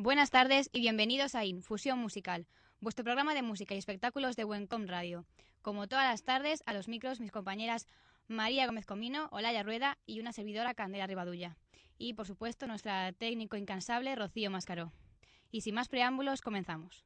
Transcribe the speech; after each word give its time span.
Buenas 0.00 0.30
tardes 0.30 0.70
y 0.72 0.78
bienvenidos 0.78 1.34
a 1.34 1.44
Infusión 1.44 1.98
Musical, 1.98 2.46
vuestro 2.78 3.04
programa 3.04 3.34
de 3.34 3.42
música 3.42 3.74
y 3.74 3.78
espectáculos 3.78 4.36
de 4.36 4.44
Buencom 4.44 4.86
Radio. 4.86 5.26
Como 5.60 5.88
todas 5.88 6.08
las 6.08 6.22
tardes, 6.22 6.62
a 6.66 6.72
los 6.72 6.86
micros 6.86 7.18
mis 7.18 7.32
compañeras 7.32 7.88
María 8.28 8.66
Gómez 8.66 8.86
Comino, 8.86 9.28
Olaya 9.32 9.64
Rueda 9.64 9.98
y 10.06 10.20
una 10.20 10.32
servidora 10.32 10.74
Candela 10.74 11.08
Ribadulla. 11.08 11.56
Y, 11.98 12.14
por 12.14 12.28
supuesto, 12.28 12.68
nuestra 12.68 13.12
técnico 13.12 13.56
incansable 13.56 14.14
Rocío 14.14 14.52
Mascaró. 14.52 14.92
Y 15.50 15.62
sin 15.62 15.74
más 15.74 15.88
preámbulos, 15.88 16.42
comenzamos. 16.42 17.04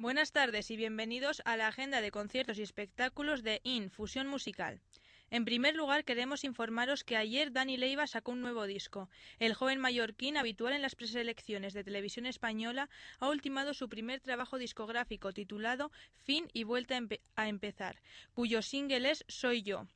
Buenas 0.00 0.30
tardes 0.30 0.70
y 0.70 0.76
bienvenidos 0.76 1.42
a 1.44 1.56
la 1.56 1.66
agenda 1.66 2.00
de 2.00 2.12
conciertos 2.12 2.56
y 2.60 2.62
espectáculos 2.62 3.42
de 3.42 3.60
Infusión 3.64 4.28
Musical. 4.28 4.80
En 5.28 5.44
primer 5.44 5.74
lugar, 5.74 6.04
queremos 6.04 6.44
informaros 6.44 7.02
que 7.02 7.16
ayer 7.16 7.50
Dani 7.50 7.76
Leiva 7.76 8.06
sacó 8.06 8.30
un 8.30 8.40
nuevo 8.40 8.68
disco. 8.68 9.10
El 9.40 9.54
joven 9.54 9.80
mallorquín, 9.80 10.36
habitual 10.36 10.72
en 10.74 10.82
las 10.82 10.94
preselecciones 10.94 11.74
de 11.74 11.82
televisión 11.82 12.26
española, 12.26 12.88
ha 13.18 13.28
ultimado 13.28 13.74
su 13.74 13.88
primer 13.88 14.20
trabajo 14.20 14.56
discográfico 14.56 15.32
titulado 15.32 15.90
Fin 16.14 16.48
y 16.52 16.62
Vuelta 16.62 16.96
a 17.34 17.48
Empezar, 17.48 18.00
cuyo 18.34 18.62
single 18.62 19.10
es 19.10 19.24
Soy 19.26 19.64
Yo. 19.64 19.88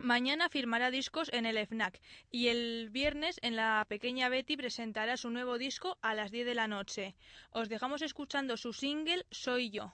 Mañana 0.00 0.48
firmará 0.48 0.92
discos 0.92 1.28
en 1.32 1.44
el 1.44 1.58
FNAC 1.58 2.00
y 2.30 2.48
el 2.48 2.88
viernes 2.88 3.40
en 3.42 3.56
la 3.56 3.84
pequeña 3.88 4.28
Betty 4.28 4.56
presentará 4.56 5.16
su 5.16 5.28
nuevo 5.28 5.58
disco 5.58 5.98
a 6.02 6.14
las 6.14 6.30
10 6.30 6.46
de 6.46 6.54
la 6.54 6.68
noche. 6.68 7.16
Os 7.50 7.68
dejamos 7.68 8.02
escuchando 8.02 8.56
su 8.56 8.72
single 8.72 9.26
Soy 9.32 9.70
yo. 9.70 9.92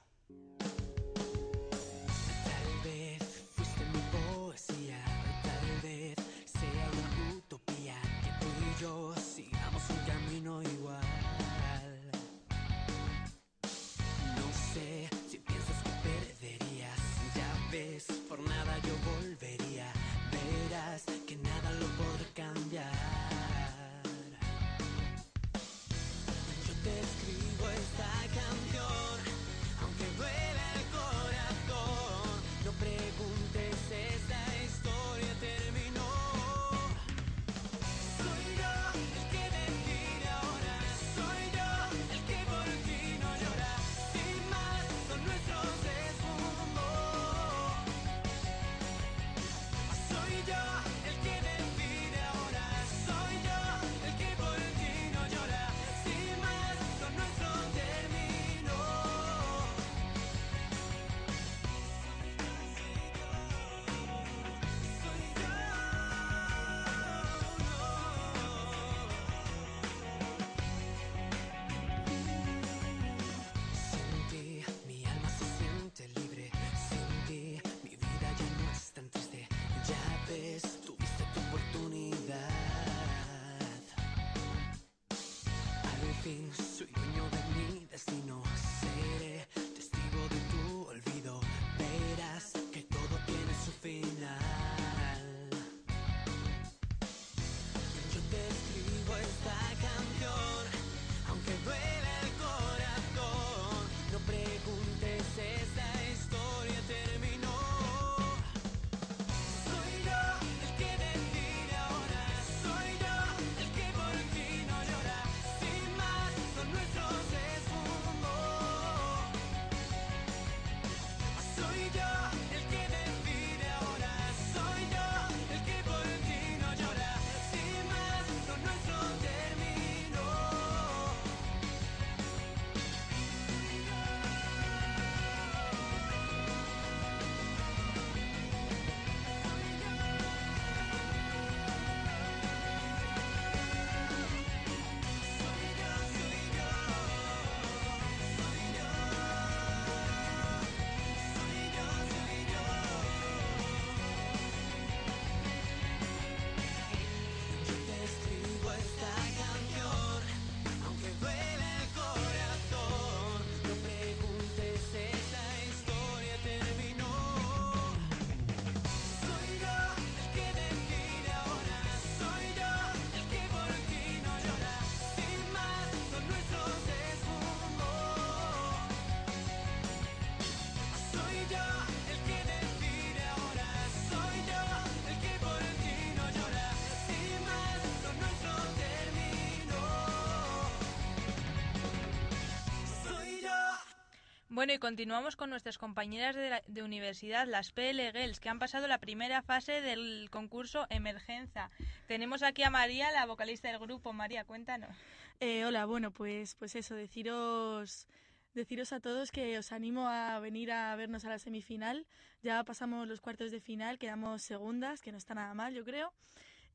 Bueno, 194.64 194.76
y 194.76 194.78
continuamos 194.78 195.37
con 195.37 195.50
nuestras 195.50 195.76
compañeras 195.76 196.34
de, 196.66 196.82
universidad, 196.82 197.46
las 197.46 197.70
PL 197.70 198.12
Girls, 198.12 198.40
que 198.40 198.49
han 198.49 198.58
pasado 198.58 198.88
la 198.88 198.96
primera 198.96 199.43
fase 199.43 199.82
del 199.82 200.31
concurso 200.31 200.87
Emergencia. 200.88 201.70
Tenemos 202.06 202.43
aquí 202.43 202.62
a 202.62 202.70
María, 202.70 203.12
la 203.12 203.26
vocalista 203.26 203.69
del 203.69 203.78
grupo. 203.78 204.14
María, 204.14 204.46
cuéntanos. 204.46 204.96
Eh, 205.38 205.66
hola, 205.66 205.84
bueno, 205.84 206.12
pues, 206.12 206.55
pues 206.55 206.76
eso, 206.76 206.94
deciros, 206.94 208.08
deciros 208.55 208.94
a 208.94 209.00
todos 209.00 209.32
que 209.32 209.58
os 209.58 209.70
animo 209.70 210.08
a 210.08 210.38
venir 210.38 210.72
a 210.72 210.96
vernos 210.96 211.26
a 211.26 211.28
la 211.28 211.38
semifinal. 211.38 212.06
Ya 212.43 212.64
pasamos 212.64 213.06
los 213.06 213.20
cuartos 213.20 213.50
de 213.50 213.60
final, 213.60 213.99
quedamos 213.99 214.40
segundas, 214.40 215.02
que 215.02 215.12
no 215.12 215.19
está 215.19 215.34
nada 215.34 215.52
mal, 215.52 215.75
yo 215.75 215.84
creo. 215.84 216.14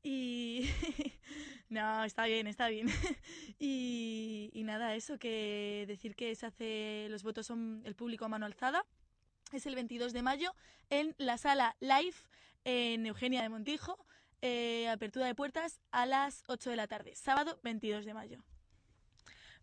Y 0.02 0.68
no, 1.68 2.04
está 2.04 2.24
bien, 2.26 2.46
está 2.46 2.68
bien. 2.68 2.88
y, 3.58 4.50
nada, 4.64 4.94
eso, 4.94 5.18
que 5.18 5.84
decir 5.86 6.14
que 6.16 6.34
se 6.34 6.46
hace, 6.46 7.06
los 7.10 7.22
votos 7.22 7.46
son 7.46 7.82
el 7.84 7.94
público 7.94 8.24
a 8.24 8.28
mano 8.28 8.46
alzada. 8.46 8.84
Es 9.52 9.66
el 9.66 9.74
22 9.74 10.12
de 10.12 10.22
mayo 10.22 10.54
en 10.90 11.14
la 11.18 11.38
sala 11.38 11.76
Live 11.80 12.16
en 12.64 13.06
Eugenia 13.06 13.42
de 13.42 13.48
Montijo. 13.48 13.98
eh, 14.42 14.88
apertura 14.88 15.26
de 15.26 15.34
puertas 15.34 15.80
a 15.90 16.06
las 16.06 16.44
8 16.48 16.70
de 16.70 16.76
la 16.76 16.86
tarde, 16.86 17.14
sábado 17.14 17.58
22 17.62 18.06
de 18.06 18.14
mayo. 18.14 18.44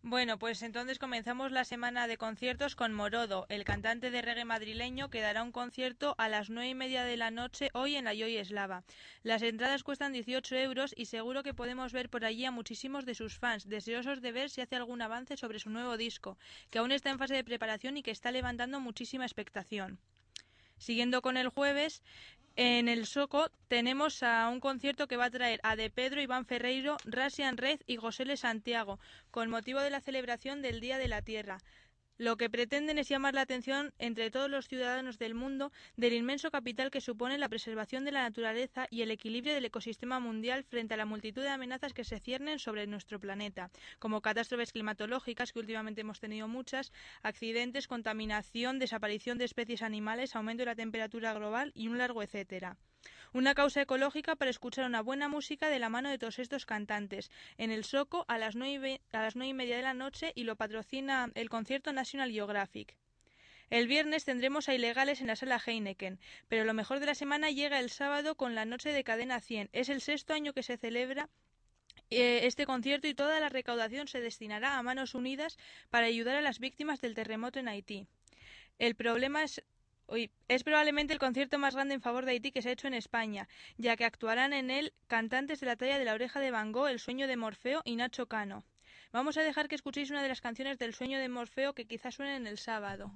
Bueno, 0.02 0.38
pues 0.38 0.62
entonces 0.62 1.00
comenzamos 1.00 1.50
la 1.50 1.64
semana 1.64 2.06
de 2.06 2.16
conciertos 2.16 2.76
con 2.76 2.94
Morodo, 2.94 3.46
el 3.48 3.64
cantante 3.64 4.12
de 4.12 4.22
reggae 4.22 4.44
madrileño 4.44 5.10
que 5.10 5.20
dará 5.20 5.42
un 5.42 5.50
concierto 5.50 6.14
a 6.18 6.28
las 6.28 6.50
nueve 6.50 6.68
y 6.68 6.74
media 6.74 7.02
de 7.02 7.16
la 7.16 7.32
noche 7.32 7.70
hoy 7.74 7.96
en 7.96 8.04
la 8.04 8.14
Joy 8.14 8.36
Eslava. 8.36 8.84
Las 9.24 9.42
entradas 9.42 9.82
cuestan 9.82 10.12
18 10.12 10.54
euros 10.54 10.94
y 10.96 11.06
seguro 11.06 11.42
que 11.42 11.52
podemos 11.52 11.92
ver 11.92 12.10
por 12.10 12.24
allí 12.24 12.44
a 12.44 12.52
muchísimos 12.52 13.06
de 13.06 13.16
sus 13.16 13.36
fans, 13.38 13.68
deseosos 13.68 14.22
de 14.22 14.30
ver 14.30 14.50
si 14.50 14.60
hace 14.60 14.76
algún 14.76 15.02
avance 15.02 15.36
sobre 15.36 15.58
su 15.58 15.68
nuevo 15.68 15.96
disco, 15.96 16.38
que 16.70 16.78
aún 16.78 16.92
está 16.92 17.10
en 17.10 17.18
fase 17.18 17.34
de 17.34 17.44
preparación 17.44 17.96
y 17.96 18.04
que 18.04 18.12
está 18.12 18.30
levantando 18.30 18.78
muchísima 18.78 19.24
expectación. 19.24 19.98
Siguiendo 20.78 21.22
con 21.22 21.36
el 21.36 21.48
jueves, 21.48 22.04
en 22.60 22.88
el 22.88 23.06
Soco 23.06 23.52
tenemos 23.68 24.24
a 24.24 24.48
un 24.48 24.58
concierto 24.58 25.06
que 25.06 25.16
va 25.16 25.26
a 25.26 25.30
traer 25.30 25.60
a 25.62 25.76
De 25.76 25.90
Pedro, 25.90 26.20
Iván 26.20 26.44
Ferreiro, 26.44 26.96
Rasian 27.04 27.56
Red 27.56 27.82
y 27.86 27.98
José 27.98 28.36
Santiago, 28.36 28.98
con 29.30 29.48
motivo 29.48 29.78
de 29.78 29.90
la 29.90 30.00
celebración 30.00 30.60
del 30.60 30.80
Día 30.80 30.98
de 30.98 31.06
la 31.06 31.22
Tierra. 31.22 31.58
Lo 32.18 32.36
que 32.36 32.50
pretenden 32.50 32.98
es 32.98 33.08
llamar 33.08 33.34
la 33.34 33.42
atención 33.42 33.94
entre 34.00 34.32
todos 34.32 34.50
los 34.50 34.66
ciudadanos 34.66 35.20
del 35.20 35.36
mundo 35.36 35.70
del 35.96 36.14
inmenso 36.14 36.50
capital 36.50 36.90
que 36.90 37.00
supone 37.00 37.38
la 37.38 37.48
preservación 37.48 38.04
de 38.04 38.10
la 38.10 38.22
naturaleza 38.22 38.88
y 38.90 39.02
el 39.02 39.12
equilibrio 39.12 39.54
del 39.54 39.66
ecosistema 39.66 40.18
mundial 40.18 40.64
frente 40.64 40.94
a 40.94 40.96
la 40.96 41.06
multitud 41.06 41.42
de 41.42 41.50
amenazas 41.50 41.92
que 41.92 42.02
se 42.02 42.18
ciernen 42.18 42.58
sobre 42.58 42.88
nuestro 42.88 43.20
planeta, 43.20 43.70
como 44.00 44.20
catástrofes 44.20 44.72
climatológicas, 44.72 45.52
que 45.52 45.60
últimamente 45.60 46.00
hemos 46.00 46.18
tenido 46.18 46.48
muchas, 46.48 46.92
accidentes, 47.22 47.86
contaminación, 47.86 48.80
desaparición 48.80 49.38
de 49.38 49.44
especies 49.44 49.82
animales, 49.82 50.34
aumento 50.34 50.62
de 50.62 50.66
la 50.66 50.74
temperatura 50.74 51.32
global 51.34 51.70
y 51.76 51.86
un 51.86 51.98
largo 51.98 52.24
etcétera. 52.24 52.76
Una 53.34 53.54
causa 53.54 53.82
ecológica 53.82 54.36
para 54.36 54.50
escuchar 54.50 54.86
una 54.86 55.02
buena 55.02 55.28
música 55.28 55.68
de 55.68 55.78
la 55.78 55.90
mano 55.90 56.08
de 56.08 56.18
todos 56.18 56.38
estos 56.38 56.64
cantantes. 56.64 57.30
En 57.58 57.70
el 57.70 57.84
Soco 57.84 58.24
a 58.26 58.38
las 58.38 58.56
nueve, 58.56 59.02
a 59.12 59.22
las 59.22 59.36
nueve 59.36 59.50
y 59.50 59.54
media 59.54 59.76
de 59.76 59.82
la 59.82 59.92
noche 59.92 60.32
y 60.34 60.44
lo 60.44 60.56
patrocina 60.56 61.30
el 61.34 61.50
concierto 61.50 61.92
National 61.92 62.32
Geographic. 62.32 62.96
El 63.68 63.86
viernes 63.86 64.24
tendremos 64.24 64.70
a 64.70 64.74
Ilegales 64.74 65.20
en 65.20 65.26
la 65.26 65.36
sala 65.36 65.60
Heineken, 65.64 66.18
pero 66.48 66.64
lo 66.64 66.72
mejor 66.72 67.00
de 67.00 67.06
la 67.06 67.14
semana 67.14 67.50
llega 67.50 67.80
el 67.80 67.90
sábado 67.90 68.34
con 68.34 68.54
la 68.54 68.64
noche 68.64 68.92
de 68.92 69.04
Cadena 69.04 69.40
100. 69.40 69.68
Es 69.72 69.90
el 69.90 70.00
sexto 70.00 70.32
año 70.32 70.54
que 70.54 70.62
se 70.62 70.78
celebra 70.78 71.28
eh, 72.08 72.40
este 72.44 72.64
concierto 72.64 73.08
y 73.08 73.14
toda 73.14 73.40
la 73.40 73.50
recaudación 73.50 74.08
se 74.08 74.22
destinará 74.22 74.78
a 74.78 74.82
manos 74.82 75.14
unidas 75.14 75.58
para 75.90 76.06
ayudar 76.06 76.36
a 76.36 76.40
las 76.40 76.60
víctimas 76.60 77.02
del 77.02 77.14
terremoto 77.14 77.58
en 77.58 77.68
Haití. 77.68 78.06
El 78.78 78.94
problema 78.94 79.42
es 79.42 79.62
es 80.48 80.64
probablemente 80.64 81.12
el 81.12 81.18
concierto 81.18 81.58
más 81.58 81.74
grande 81.74 81.94
en 81.94 82.00
favor 82.00 82.24
de 82.24 82.32
Haití 82.32 82.50
que 82.50 82.62
se 82.62 82.70
ha 82.70 82.72
hecho 82.72 82.88
en 82.88 82.94
España, 82.94 83.48
ya 83.76 83.96
que 83.96 84.04
actuarán 84.04 84.52
en 84.52 84.70
él 84.70 84.92
cantantes 85.06 85.60
de 85.60 85.66
la 85.66 85.76
talla 85.76 85.98
de 85.98 86.04
La 86.04 86.14
Oreja 86.14 86.40
de 86.40 86.50
Van 86.50 86.72
Gogh, 86.72 86.88
El 86.88 86.98
Sueño 86.98 87.26
de 87.26 87.36
Morfeo 87.36 87.82
y 87.84 87.96
Nacho 87.96 88.26
Cano. 88.26 88.64
Vamos 89.12 89.36
a 89.36 89.42
dejar 89.42 89.68
que 89.68 89.74
escuchéis 89.74 90.10
una 90.10 90.22
de 90.22 90.28
las 90.28 90.40
canciones 90.40 90.78
del 90.78 90.94
Sueño 90.94 91.18
de 91.18 91.28
Morfeo 91.28 91.74
que 91.74 91.86
quizás 91.86 92.14
suenen 92.14 92.46
el 92.46 92.58
sábado. 92.58 93.12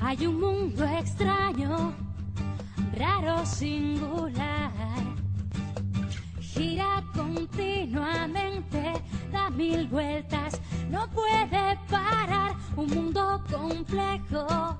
Hay 0.00 0.26
un 0.26 0.38
mundo 0.38 0.84
extraño, 0.84 1.94
raro, 2.94 3.46
singular 3.46 4.74
gira 6.54 7.03
continuamente, 7.14 8.92
da 9.30 9.48
mil 9.50 9.86
vueltas, 9.88 10.60
no 10.90 11.08
puede 11.10 11.78
parar. 11.88 12.54
Un 12.76 12.88
mundo 12.88 13.42
complejo 13.50 14.76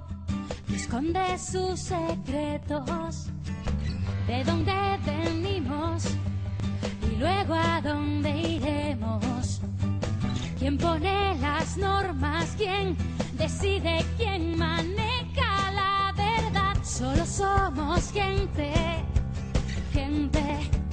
que 0.67 0.77
esconde 0.77 1.39
sus 1.39 1.81
secretos. 1.81 3.29
De 4.27 4.43
dónde 4.45 4.73
venimos 5.05 6.07
y 7.11 7.17
luego 7.17 7.55
a 7.55 7.81
dónde 7.81 8.31
iremos. 8.31 9.61
¿Quién 10.59 10.79
pone 10.79 11.37
las 11.41 11.77
normas? 11.77 12.55
¿Quién 12.57 12.97
decide? 13.37 14.05
¿Quién 14.17 14.59
maneja 14.59 15.71
la 15.73 16.15
verdad? 16.17 16.83
Solo 16.83 17.25
somos 17.27 18.11
gente, 18.13 18.73
gente 19.93 20.84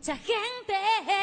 mucha 0.00 0.14
gente 0.14 1.19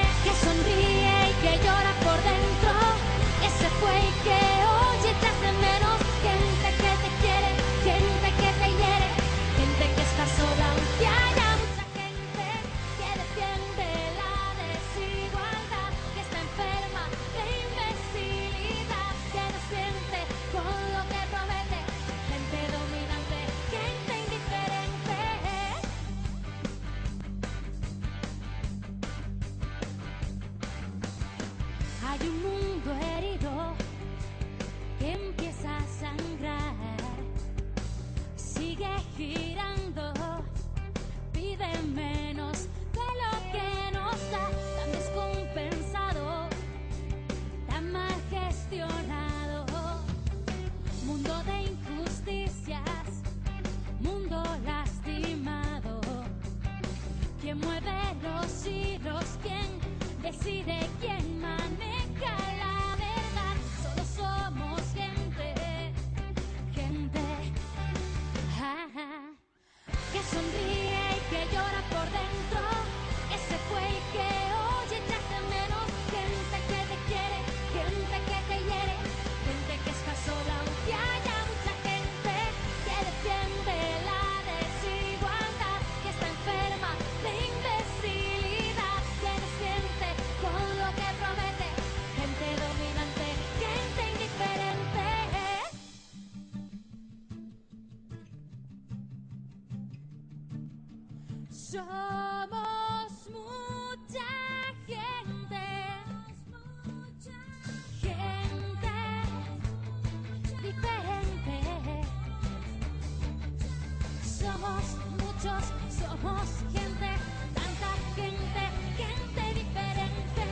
Somos 114.38 114.84
muchos, 115.18 115.64
somos 115.90 116.48
gente, 116.72 117.10
tanta 117.56 117.90
gente, 118.16 118.64
gente 118.96 119.44
diferente. 119.56 120.46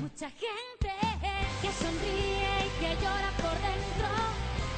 Mucha 0.00 0.28
gente 0.30 0.92
que 1.62 1.70
sonríe 1.72 2.66
y 2.66 2.70
que 2.80 2.90
llora 3.00 3.30
por 3.38 3.56
dentro. 3.68 4.08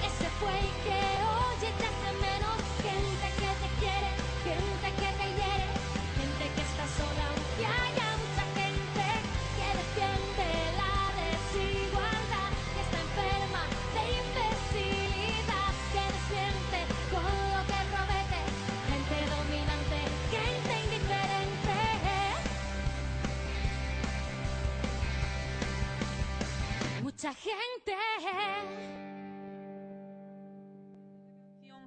Ese 0.05 0.29
fue 0.39 0.53
el 0.53 0.71
que 0.85 1.01
oye 1.25 1.69
y 1.71 1.79
te 1.79 1.87
hace 1.87 2.38
Mucha 27.19 27.35
gente. 27.35 27.93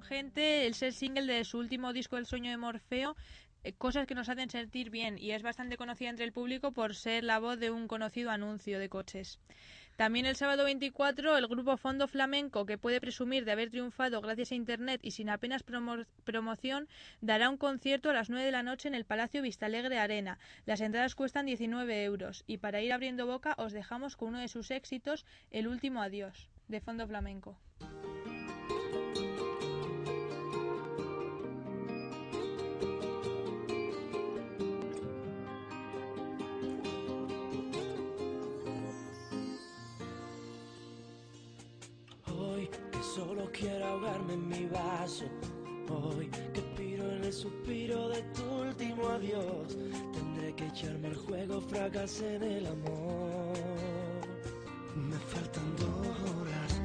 gente 0.02 0.66
el 0.66 0.74
ser 0.74 0.92
single 0.92 1.32
de 1.32 1.42
su 1.44 1.56
último 1.56 1.94
disco 1.94 2.18
El 2.18 2.26
sueño 2.26 2.50
de 2.50 2.58
Morfeo, 2.58 3.16
eh, 3.64 3.72
cosas 3.72 4.06
que 4.06 4.14
nos 4.14 4.28
hacen 4.28 4.50
sentir 4.50 4.90
bien 4.90 5.16
y 5.16 5.30
es 5.30 5.42
bastante 5.42 5.78
conocida 5.78 6.10
entre 6.10 6.26
el 6.26 6.34
público 6.34 6.72
por 6.72 6.94
ser 6.94 7.24
la 7.24 7.38
voz 7.38 7.58
de 7.58 7.70
un 7.70 7.88
conocido 7.88 8.30
anuncio 8.30 8.78
de 8.78 8.90
coches. 8.90 9.38
También 9.96 10.26
el 10.26 10.36
sábado 10.36 10.64
24 10.64 11.36
el 11.36 11.46
grupo 11.46 11.76
Fondo 11.76 12.08
Flamenco, 12.08 12.66
que 12.66 12.78
puede 12.78 13.00
presumir 13.00 13.44
de 13.44 13.52
haber 13.52 13.70
triunfado 13.70 14.20
gracias 14.20 14.50
a 14.52 14.54
Internet 14.54 15.00
y 15.04 15.12
sin 15.12 15.28
apenas 15.28 15.64
promo- 15.64 16.06
promoción, 16.24 16.88
dará 17.20 17.48
un 17.50 17.56
concierto 17.56 18.10
a 18.10 18.14
las 18.14 18.30
9 18.30 18.44
de 18.44 18.52
la 18.52 18.62
noche 18.62 18.88
en 18.88 18.94
el 18.94 19.04
Palacio 19.04 19.42
Vistalegre 19.42 19.98
Arena. 19.98 20.38
Las 20.66 20.80
entradas 20.80 21.14
cuestan 21.14 21.46
19 21.46 22.04
euros 22.04 22.42
y 22.46 22.58
para 22.58 22.80
ir 22.80 22.92
abriendo 22.92 23.26
boca 23.26 23.54
os 23.58 23.72
dejamos 23.72 24.16
con 24.16 24.28
uno 24.30 24.38
de 24.40 24.48
sus 24.48 24.70
éxitos, 24.70 25.24
El 25.50 25.68
último 25.68 26.00
adiós, 26.02 26.48
de 26.68 26.80
Fondo 26.80 27.06
Flamenco. 27.06 27.58
Quiero 43.50 43.86
ahogarme 43.86 44.34
en 44.34 44.48
mi 44.48 44.66
vaso. 44.66 45.24
Hoy 45.88 46.28
que 46.28 46.60
expiro 46.60 47.10
en 47.12 47.24
el 47.24 47.32
suspiro 47.32 48.08
de 48.08 48.22
tu 48.34 48.42
último 48.44 49.08
adiós. 49.08 49.76
Tendré 50.12 50.54
que 50.54 50.66
echarme 50.66 51.08
el 51.08 51.16
juego, 51.16 51.60
fracasé 51.60 52.36
en 52.36 52.42
el 52.42 52.66
amor. 52.66 53.52
Me 54.94 55.18
faltan 55.18 55.76
dos 55.76 56.16
horas 56.30 56.80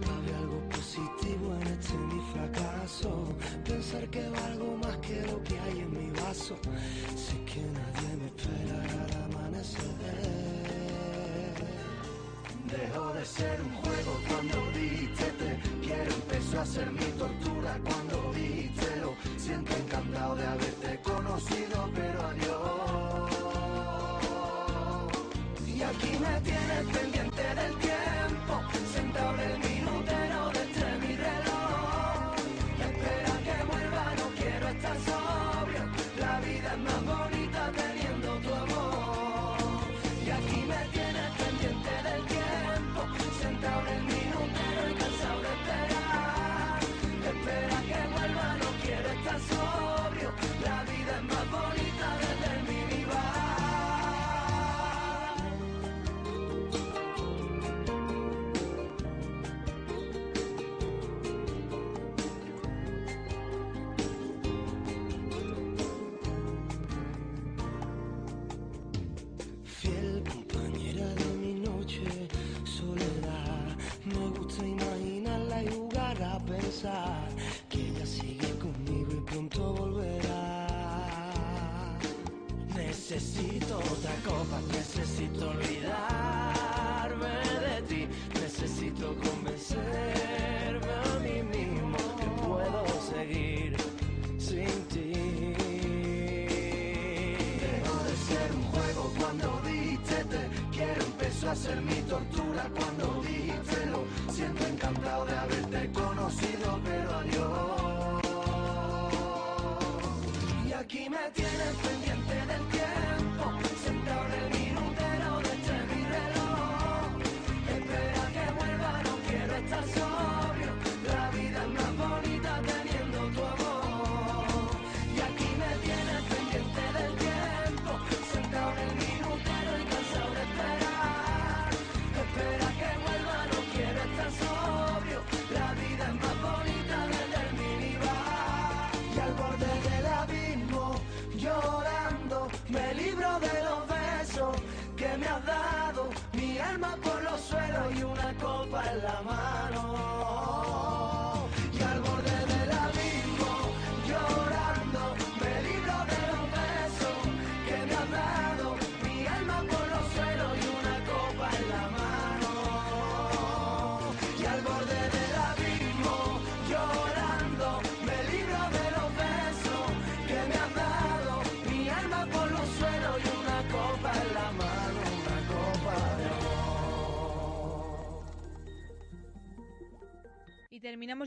para 0.00 0.20
ver 0.20 0.34
algo 0.34 0.68
positivo 0.68 1.54
en 1.60 1.66
este 1.68 1.94
mi 1.94 2.20
fracaso. 2.32 3.34
Pensar 3.64 4.08
que 4.10 4.28
valgo 4.28 4.76
más 4.78 4.96
que 4.98 5.22
lo 5.22 5.42
que 5.42 5.58
hay 5.58 5.78
en 5.80 5.90
mi 5.92 6.10
vaso. 6.20 6.56
Sé 7.16 7.36
que 7.44 7.62
nadie 7.62 8.16
me 8.20 8.26
esperará 8.26 9.04
al 9.04 9.22
amanecer. 9.24 9.90
Dejó 12.70 13.12
de 13.12 13.24
ser 13.24 13.60
un 13.62 13.72
juego 13.82 14.12
cuando 14.28 14.78
diste 14.78 15.29
empezó 16.08 16.60
a 16.60 16.66
ser 16.66 16.90
mi 16.90 17.04
tortura 17.18 17.78
cuando 17.84 18.32
diste 18.32 18.96
lo 19.00 19.14
siento 19.38 19.72
encantado 19.76 20.36
de 20.36 20.46
haberte 20.46 21.00
conocido 21.02 21.90
pero 21.94 22.26
adiós. 22.26 23.30
Y 25.66 25.82
aquí 25.82 26.18
me 26.20 26.40
tienes 26.40 27.09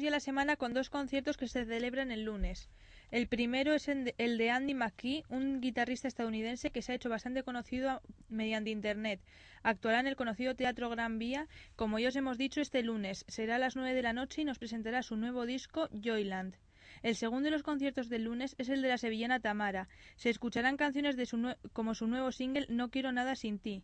la 0.09 0.19
semana 0.19 0.55
con 0.55 0.73
dos 0.73 0.89
conciertos 0.89 1.37
que 1.37 1.47
se 1.47 1.65
celebran 1.65 2.11
el 2.11 2.23
lunes. 2.23 2.69
El 3.11 3.27
primero 3.27 3.73
es 3.73 3.87
el 3.87 4.37
de 4.37 4.49
Andy 4.49 4.73
McKee, 4.73 5.23
un 5.29 5.61
guitarrista 5.61 6.07
estadounidense 6.07 6.71
que 6.71 6.81
se 6.81 6.91
ha 6.91 6.95
hecho 6.95 7.09
bastante 7.09 7.43
conocido 7.43 8.01
mediante 8.27 8.71
Internet. 8.71 9.21
Actuará 9.61 9.99
en 9.99 10.07
el 10.07 10.15
conocido 10.15 10.55
Teatro 10.55 10.89
Gran 10.89 11.19
Vía, 11.19 11.47
como 11.75 11.99
ya 11.99 12.07
os 12.07 12.15
hemos 12.15 12.37
dicho, 12.37 12.59
este 12.59 12.81
lunes. 12.81 13.23
Será 13.27 13.57
a 13.57 13.59
las 13.59 13.75
9 13.75 13.93
de 13.93 14.01
la 14.01 14.13
noche 14.13 14.41
y 14.41 14.45
nos 14.45 14.57
presentará 14.57 15.03
su 15.03 15.15
nuevo 15.15 15.45
disco, 15.45 15.89
Joyland. 16.03 16.55
El 17.03 17.15
segundo 17.15 17.45
de 17.45 17.51
los 17.51 17.63
conciertos 17.63 18.09
del 18.09 18.23
lunes 18.23 18.55
es 18.57 18.69
el 18.69 18.81
de 18.81 18.87
la 18.87 18.97
sevillana 18.97 19.39
Tamara. 19.39 19.89
Se 20.15 20.29
escucharán 20.29 20.77
canciones 20.77 21.17
de 21.17 21.25
su 21.25 21.55
como 21.73 21.95
su 21.95 22.07
nuevo 22.07 22.31
single 22.31 22.65
No 22.69 22.89
quiero 22.89 23.11
nada 23.11 23.35
sin 23.35 23.59
ti. 23.59 23.83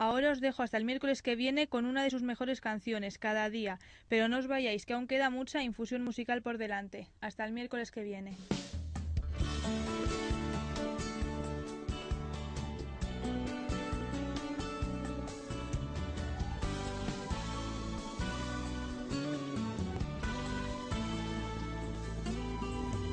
Ahora 0.00 0.30
os 0.30 0.40
dejo 0.40 0.62
hasta 0.62 0.78
el 0.78 0.86
miércoles 0.86 1.20
que 1.20 1.36
viene 1.36 1.68
con 1.68 1.84
una 1.84 2.02
de 2.02 2.08
sus 2.08 2.22
mejores 2.22 2.62
canciones, 2.62 3.18
Cada 3.18 3.50
día. 3.50 3.78
Pero 4.08 4.28
no 4.28 4.38
os 4.38 4.46
vayáis, 4.46 4.86
que 4.86 4.94
aún 4.94 5.06
queda 5.06 5.28
mucha 5.28 5.62
infusión 5.62 6.02
musical 6.02 6.40
por 6.40 6.56
delante. 6.56 7.06
Hasta 7.20 7.44
el 7.44 7.52
miércoles 7.52 7.90
que 7.90 8.02
viene. 8.02 8.38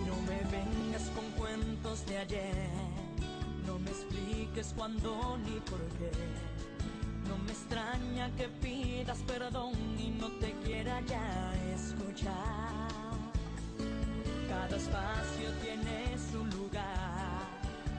No 0.06 0.16
me 0.22 0.40
vengas 0.50 1.10
con 1.10 1.30
cuentos 1.32 2.06
de 2.06 2.18
ayer, 2.18 2.56
no 3.66 3.78
me 3.78 3.90
expliques 3.90 4.74
cuándo 4.74 5.38
ni 5.40 5.60
por 5.60 5.86
qué. 6.00 6.47
No 7.28 7.38
me 7.46 7.52
extraña 7.52 8.30
que 8.38 8.48
pidas 8.48 9.20
perdón 9.28 9.74
y 10.00 10.10
no 10.20 10.30
te 10.40 10.52
quiera 10.64 11.02
ya 11.02 11.54
escuchar. 11.76 12.88
Cada 14.48 14.76
espacio 14.76 15.52
tiene 15.62 16.18
su 16.32 16.46
lugar, 16.58 17.46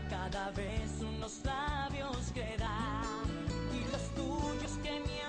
cada 0.08 0.50
vez 0.52 1.00
unos 1.00 1.40
labios 1.44 2.32
que 2.32 2.56
dan 2.58 3.28
y 3.72 3.90
los 3.92 4.04
tuyos 4.14 4.78
que 4.82 4.92
mienten 5.00 5.27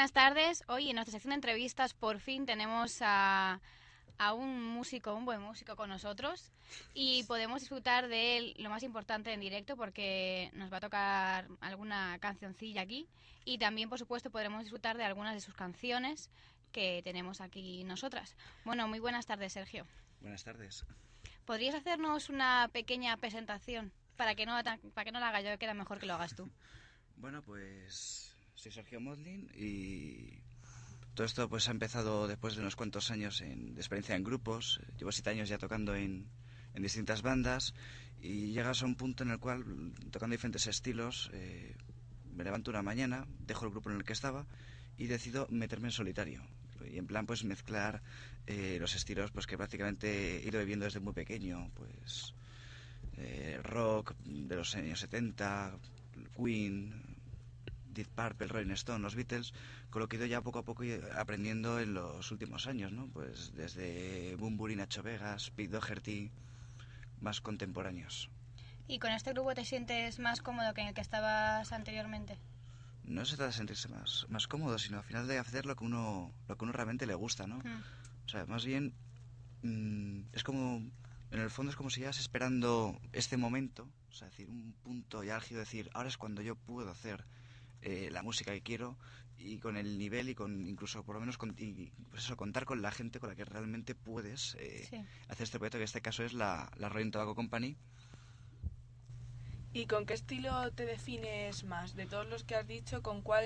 Buenas 0.00 0.12
tardes. 0.12 0.64
Hoy 0.66 0.88
en 0.88 0.94
nuestra 0.94 1.12
sección 1.12 1.32
de 1.32 1.34
entrevistas 1.34 1.92
por 1.92 2.20
fin 2.20 2.46
tenemos 2.46 3.00
a, 3.02 3.60
a 4.16 4.32
un 4.32 4.64
músico, 4.64 5.14
un 5.14 5.26
buen 5.26 5.42
músico 5.42 5.76
con 5.76 5.90
nosotros 5.90 6.50
y 6.94 7.24
podemos 7.24 7.60
disfrutar 7.60 8.08
de 8.08 8.38
él 8.38 8.54
lo 8.56 8.70
más 8.70 8.82
importante 8.82 9.30
en 9.30 9.40
directo 9.40 9.76
porque 9.76 10.50
nos 10.54 10.72
va 10.72 10.78
a 10.78 10.80
tocar 10.80 11.48
alguna 11.60 12.18
cancioncilla 12.18 12.80
aquí 12.80 13.10
y 13.44 13.58
también 13.58 13.90
por 13.90 13.98
supuesto 13.98 14.30
podremos 14.30 14.62
disfrutar 14.62 14.96
de 14.96 15.04
algunas 15.04 15.34
de 15.34 15.42
sus 15.42 15.52
canciones 15.52 16.30
que 16.72 17.02
tenemos 17.04 17.42
aquí 17.42 17.84
nosotras. 17.84 18.34
Bueno, 18.64 18.88
muy 18.88 19.00
buenas 19.00 19.26
tardes 19.26 19.52
Sergio. 19.52 19.86
Buenas 20.22 20.44
tardes. 20.44 20.86
¿Podrías 21.44 21.74
hacernos 21.74 22.30
una 22.30 22.70
pequeña 22.72 23.18
presentación 23.18 23.92
para 24.16 24.34
que 24.34 24.46
no, 24.46 24.54
para 24.94 25.04
que 25.04 25.12
no 25.12 25.20
la 25.20 25.28
haga 25.28 25.42
yo, 25.42 25.58
que 25.58 25.66
era 25.66 25.74
mejor 25.74 25.98
que 25.98 26.06
lo 26.06 26.14
hagas 26.14 26.34
tú? 26.34 26.48
Bueno, 27.16 27.42
pues 27.42 28.29
soy 28.60 28.72
Sergio 28.72 29.00
Modlin 29.00 29.50
y 29.54 30.38
todo 31.14 31.24
esto 31.24 31.48
pues 31.48 31.66
ha 31.68 31.70
empezado 31.70 32.28
después 32.28 32.56
de 32.56 32.60
unos 32.60 32.76
cuantos 32.76 33.10
años 33.10 33.38
de 33.40 33.72
experiencia 33.80 34.14
en 34.16 34.22
grupos. 34.22 34.82
Llevo 34.98 35.12
siete 35.12 35.30
años 35.30 35.48
ya 35.48 35.56
tocando 35.56 35.94
en, 35.94 36.28
en 36.74 36.82
distintas 36.82 37.22
bandas 37.22 37.72
y 38.20 38.52
llegas 38.52 38.82
a 38.82 38.86
un 38.86 38.96
punto 38.96 39.24
en 39.24 39.30
el 39.30 39.38
cual, 39.38 39.64
tocando 40.10 40.34
diferentes 40.34 40.66
estilos, 40.66 41.30
eh, 41.32 41.74
me 42.34 42.44
levanto 42.44 42.70
una 42.70 42.82
mañana, 42.82 43.26
dejo 43.46 43.64
el 43.64 43.70
grupo 43.70 43.88
en 43.90 43.96
el 43.96 44.04
que 44.04 44.12
estaba 44.12 44.46
y 44.98 45.06
decido 45.06 45.46
meterme 45.48 45.88
en 45.88 45.92
solitario. 45.92 46.42
Y 46.86 46.98
en 46.98 47.06
plan 47.06 47.24
pues 47.24 47.44
mezclar 47.44 48.02
eh, 48.46 48.76
los 48.78 48.94
estilos 48.94 49.30
pues 49.30 49.46
que 49.46 49.56
prácticamente 49.56 50.44
he 50.44 50.46
ido 50.46 50.60
viviendo 50.60 50.84
desde 50.84 51.00
muy 51.00 51.14
pequeño, 51.14 51.70
pues 51.76 52.34
eh, 53.16 53.58
rock 53.62 54.14
de 54.22 54.54
los 54.54 54.74
años 54.76 55.00
70, 55.00 55.78
Queen, 56.36 57.09
Deep 57.92 58.08
Purple, 58.08 58.48
Rolling 58.48 58.72
Stone, 58.72 59.00
los 59.00 59.14
Beatles, 59.14 59.52
con 59.90 60.00
lo 60.00 60.08
que 60.08 60.16
he 60.16 60.18
ido 60.18 60.26
ya 60.26 60.40
poco 60.40 60.60
a 60.60 60.64
poco 60.64 60.84
aprendiendo 61.16 61.80
en 61.80 61.94
los 61.94 62.30
últimos 62.30 62.66
años, 62.66 62.92
¿no? 62.92 63.08
Pues 63.08 63.52
desde 63.54 64.36
Bumburi, 64.36 64.76
Nacho 64.76 65.02
Vegas, 65.02 65.50
Pete 65.50 65.72
Doherty, 65.72 66.30
más 67.20 67.40
contemporáneos. 67.40 68.30
¿Y 68.86 68.98
con 68.98 69.12
este 69.12 69.32
grupo 69.32 69.54
te 69.54 69.64
sientes 69.64 70.18
más 70.18 70.40
cómodo 70.40 70.74
que 70.74 70.80
en 70.80 70.88
el 70.88 70.94
que 70.94 71.00
estabas 71.00 71.72
anteriormente? 71.72 72.38
No 73.04 73.24
se 73.24 73.36
trata 73.36 73.46
de 73.46 73.56
sentirse 73.56 73.88
más, 73.88 74.26
más 74.28 74.48
cómodo, 74.48 74.78
sino 74.78 74.98
al 74.98 75.04
final 75.04 75.26
de 75.28 75.38
hacer 75.38 75.66
lo 75.66 75.76
que 75.76 75.84
uno, 75.84 76.32
lo 76.48 76.56
que 76.56 76.64
uno 76.64 76.72
realmente 76.72 77.06
le 77.06 77.14
gusta, 77.14 77.46
¿no? 77.46 77.58
Mm. 77.58 77.82
O 78.26 78.28
sea, 78.28 78.46
más 78.46 78.64
bien 78.64 78.92
mm, 79.62 80.22
es 80.32 80.44
como, 80.44 80.76
en 81.30 81.40
el 81.40 81.50
fondo 81.50 81.70
es 81.70 81.76
como 81.76 81.90
si 81.90 82.00
llevas 82.00 82.18
esperando 82.18 83.00
este 83.12 83.36
momento, 83.36 83.88
o 84.10 84.12
sea, 84.12 84.28
decir, 84.28 84.48
un 84.48 84.74
punto 84.82 85.22
y 85.22 85.30
álgido, 85.30 85.60
decir, 85.60 85.90
ahora 85.94 86.08
es 86.08 86.16
cuando 86.16 86.42
yo 86.42 86.56
puedo 86.56 86.90
hacer 86.90 87.24
eh, 87.82 88.08
la 88.10 88.22
música 88.22 88.52
que 88.52 88.62
quiero 88.62 88.98
y 89.38 89.58
con 89.58 89.76
el 89.76 89.98
nivel 89.98 90.28
y 90.28 90.34
con 90.34 90.66
incluso 90.68 91.02
por 91.02 91.14
lo 91.14 91.20
menos 91.20 91.38
con, 91.38 91.54
y, 91.56 91.90
pues 92.10 92.24
eso, 92.24 92.36
contar 92.36 92.66
con 92.66 92.82
la 92.82 92.90
gente 92.90 93.20
con 93.20 93.30
la 93.30 93.36
que 93.36 93.44
realmente 93.44 93.94
puedes 93.94 94.54
eh, 94.60 94.86
Sí. 94.88 94.96
hacer 95.28 95.44
este 95.44 95.58
proyecto, 95.58 95.78
que 95.78 95.82
en 95.82 95.86
este 95.86 96.02
caso 96.02 96.24
es 96.24 96.34
la, 96.34 96.70
la 96.76 96.88
Royal 96.88 97.10
Tobacco 97.10 97.34
Company. 97.34 97.76
¿Y 99.72 99.86
con 99.86 100.04
qué 100.04 100.14
estilo 100.14 100.72
te 100.72 100.84
defines 100.84 101.62
más? 101.64 101.94
De 101.94 102.04
todos 102.04 102.28
los 102.28 102.42
que 102.42 102.56
has 102.56 102.66
dicho, 102.66 103.02
¿con 103.02 103.22
cuál, 103.22 103.44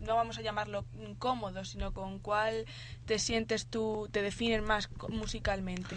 no 0.00 0.14
vamos 0.14 0.38
a 0.38 0.42
llamarlo 0.42 0.86
cómodo, 1.18 1.64
sino 1.64 1.92
con 1.92 2.20
cuál 2.20 2.64
te 3.06 3.18
sientes 3.18 3.66
tú, 3.66 4.08
te 4.12 4.22
defines 4.22 4.62
más 4.62 4.88
musicalmente? 5.08 5.96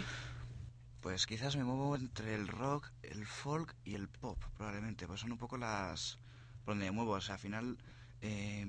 Pues 1.00 1.26
quizás 1.26 1.56
me 1.56 1.64
muevo 1.64 1.94
entre 1.94 2.34
el 2.34 2.48
rock, 2.48 2.90
el 3.02 3.24
folk 3.24 3.74
y 3.84 3.94
el 3.94 4.08
pop, 4.08 4.38
probablemente. 4.56 5.06
Pues 5.06 5.20
son 5.20 5.32
un 5.32 5.38
poco 5.38 5.56
las... 5.56 6.18
por 6.64 6.74
donde 6.74 6.86
me 6.86 6.92
muevo. 6.92 7.12
O 7.12 7.20
sea, 7.20 7.34
al 7.34 7.40
final... 7.40 7.78
eh, 8.20 8.66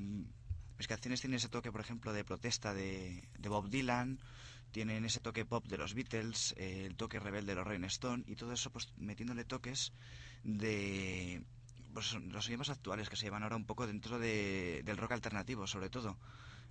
mis 0.77 0.87
canciones 0.87 1.21
tienen 1.21 1.37
ese 1.37 1.49
toque, 1.49 1.71
por 1.71 1.81
ejemplo, 1.81 2.11
de 2.13 2.23
protesta 2.25 2.73
de, 2.73 3.23
de 3.37 3.49
Bob 3.49 3.69
Dylan, 3.69 4.19
tienen 4.71 5.05
ese 5.05 5.19
toque 5.19 5.45
pop 5.45 5.65
de 5.67 5.77
los 5.77 5.93
Beatles, 5.93 6.55
eh, 6.57 6.85
el 6.87 6.95
toque 6.95 7.19
rebelde 7.19 7.51
de 7.51 7.55
los 7.55 7.65
Rolling 7.67 7.85
Stone, 7.85 8.23
y 8.27 8.35
todo 8.35 8.51
eso 8.53 8.71
pues 8.71 8.91
metiéndole 8.97 9.45
toques 9.45 9.93
de 10.43 11.43
pues, 11.93 12.13
los 12.13 12.45
sonidos 12.45 12.69
actuales 12.69 13.07
que 13.07 13.15
se 13.15 13.25
llevan 13.25 13.43
ahora 13.43 13.55
un 13.55 13.65
poco 13.65 13.85
dentro 13.85 14.17
de- 14.17 14.81
del 14.83 14.97
rock 14.97 15.11
alternativo, 15.11 15.67
sobre 15.67 15.89
todo. 15.89 16.17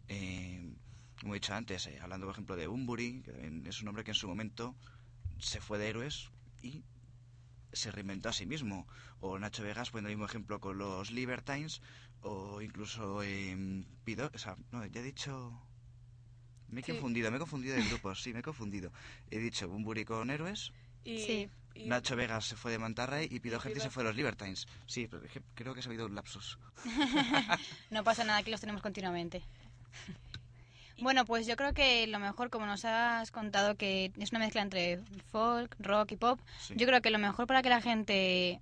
Eh, 0.08 0.74
como 1.20 1.34
he 1.34 1.36
dicho 1.38 1.54
antes, 1.54 1.86
eh, 1.86 2.00
hablando 2.02 2.26
por 2.26 2.34
ejemplo 2.34 2.56
de 2.56 2.66
Umbury, 2.66 3.22
que 3.22 3.62
es 3.68 3.80
un 3.82 3.88
hombre 3.88 4.02
que 4.02 4.10
en 4.10 4.16
su 4.16 4.26
momento 4.26 4.74
se 5.38 5.60
fue 5.60 5.78
de 5.78 5.88
héroes 5.90 6.28
y 6.60 6.82
se 7.72 7.90
reinventó 7.90 8.28
a 8.28 8.32
sí 8.32 8.46
mismo. 8.46 8.86
O 9.20 9.38
Nacho 9.38 9.62
Vegas 9.62 9.90
poniendo 9.90 10.08
el 10.10 10.16
mismo 10.16 10.26
ejemplo 10.26 10.60
con 10.60 10.78
los 10.78 11.10
Libertines, 11.10 11.80
o 12.22 12.60
incluso 12.62 13.22
eh, 13.22 13.84
Pido, 14.04 14.30
o 14.34 14.38
sea, 14.38 14.56
no, 14.70 14.84
ya 14.86 15.00
he 15.00 15.04
dicho... 15.04 15.52
Me 16.68 16.80
he 16.80 16.84
Sí. 16.84 16.92
confundido, 16.92 17.30
me 17.30 17.36
he 17.36 17.40
confundido 17.40 17.76
de 17.76 17.82
grupos, 17.82 18.22
sí, 18.22 18.32
me 18.32 18.38
he 18.38 18.42
confundido. 18.42 18.92
He 19.30 19.38
dicho 19.38 19.68
Bumburi 19.68 20.04
con 20.04 20.30
héroes, 20.30 20.72
Y, 21.04 21.18
Sí. 21.18 21.50
y- 21.74 21.86
Nacho 21.86 22.14
Vegas 22.16 22.46
se 22.46 22.56
fue 22.56 22.70
de 22.70 22.78
Mantarray 22.78 23.26
y 23.30 23.40
Pido 23.40 23.58
Pido- 23.60 23.80
se 23.80 23.90
fue 23.90 24.02
de 24.04 24.08
los 24.10 24.16
Libertines. 24.16 24.66
Sí, 24.86 25.06
pero 25.10 25.22
que 25.24 25.42
creo 25.54 25.74
que 25.74 25.82
se 25.82 25.88
ha 25.88 25.90
habido 25.90 26.06
un 26.06 26.14
lapsus. 26.14 26.58
No 27.90 28.04
pasa 28.04 28.24
nada, 28.24 28.38
aquí 28.38 28.50
los 28.50 28.60
tenemos 28.60 28.80
continuamente. 28.82 29.42
Bueno, 31.02 31.24
pues 31.24 31.48
yo 31.48 31.56
creo 31.56 31.74
que 31.74 32.06
lo 32.06 32.20
mejor, 32.20 32.48
como 32.48 32.64
nos 32.64 32.84
has 32.84 33.32
contado, 33.32 33.74
que 33.74 34.12
es 34.18 34.30
una 34.30 34.38
mezcla 34.38 34.62
entre 34.62 35.00
folk, 35.32 35.74
rock 35.80 36.12
y 36.12 36.16
pop, 36.16 36.38
Sí. 36.60 36.74
yo 36.76 36.86
creo 36.86 37.02
que 37.02 37.10
lo 37.10 37.18
mejor 37.18 37.48
para 37.48 37.60
que 37.60 37.68
la 37.68 37.80
gente 37.80 38.60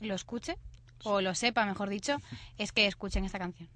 lo 0.00 0.14
escuche, 0.14 0.58
o 1.02 1.22
lo 1.22 1.34
sepa, 1.34 1.64
mejor 1.64 1.88
dicho, 1.88 2.18
es 2.58 2.72
que 2.72 2.86
escuchen 2.86 3.24
esta 3.24 3.38
canción. 3.38 3.70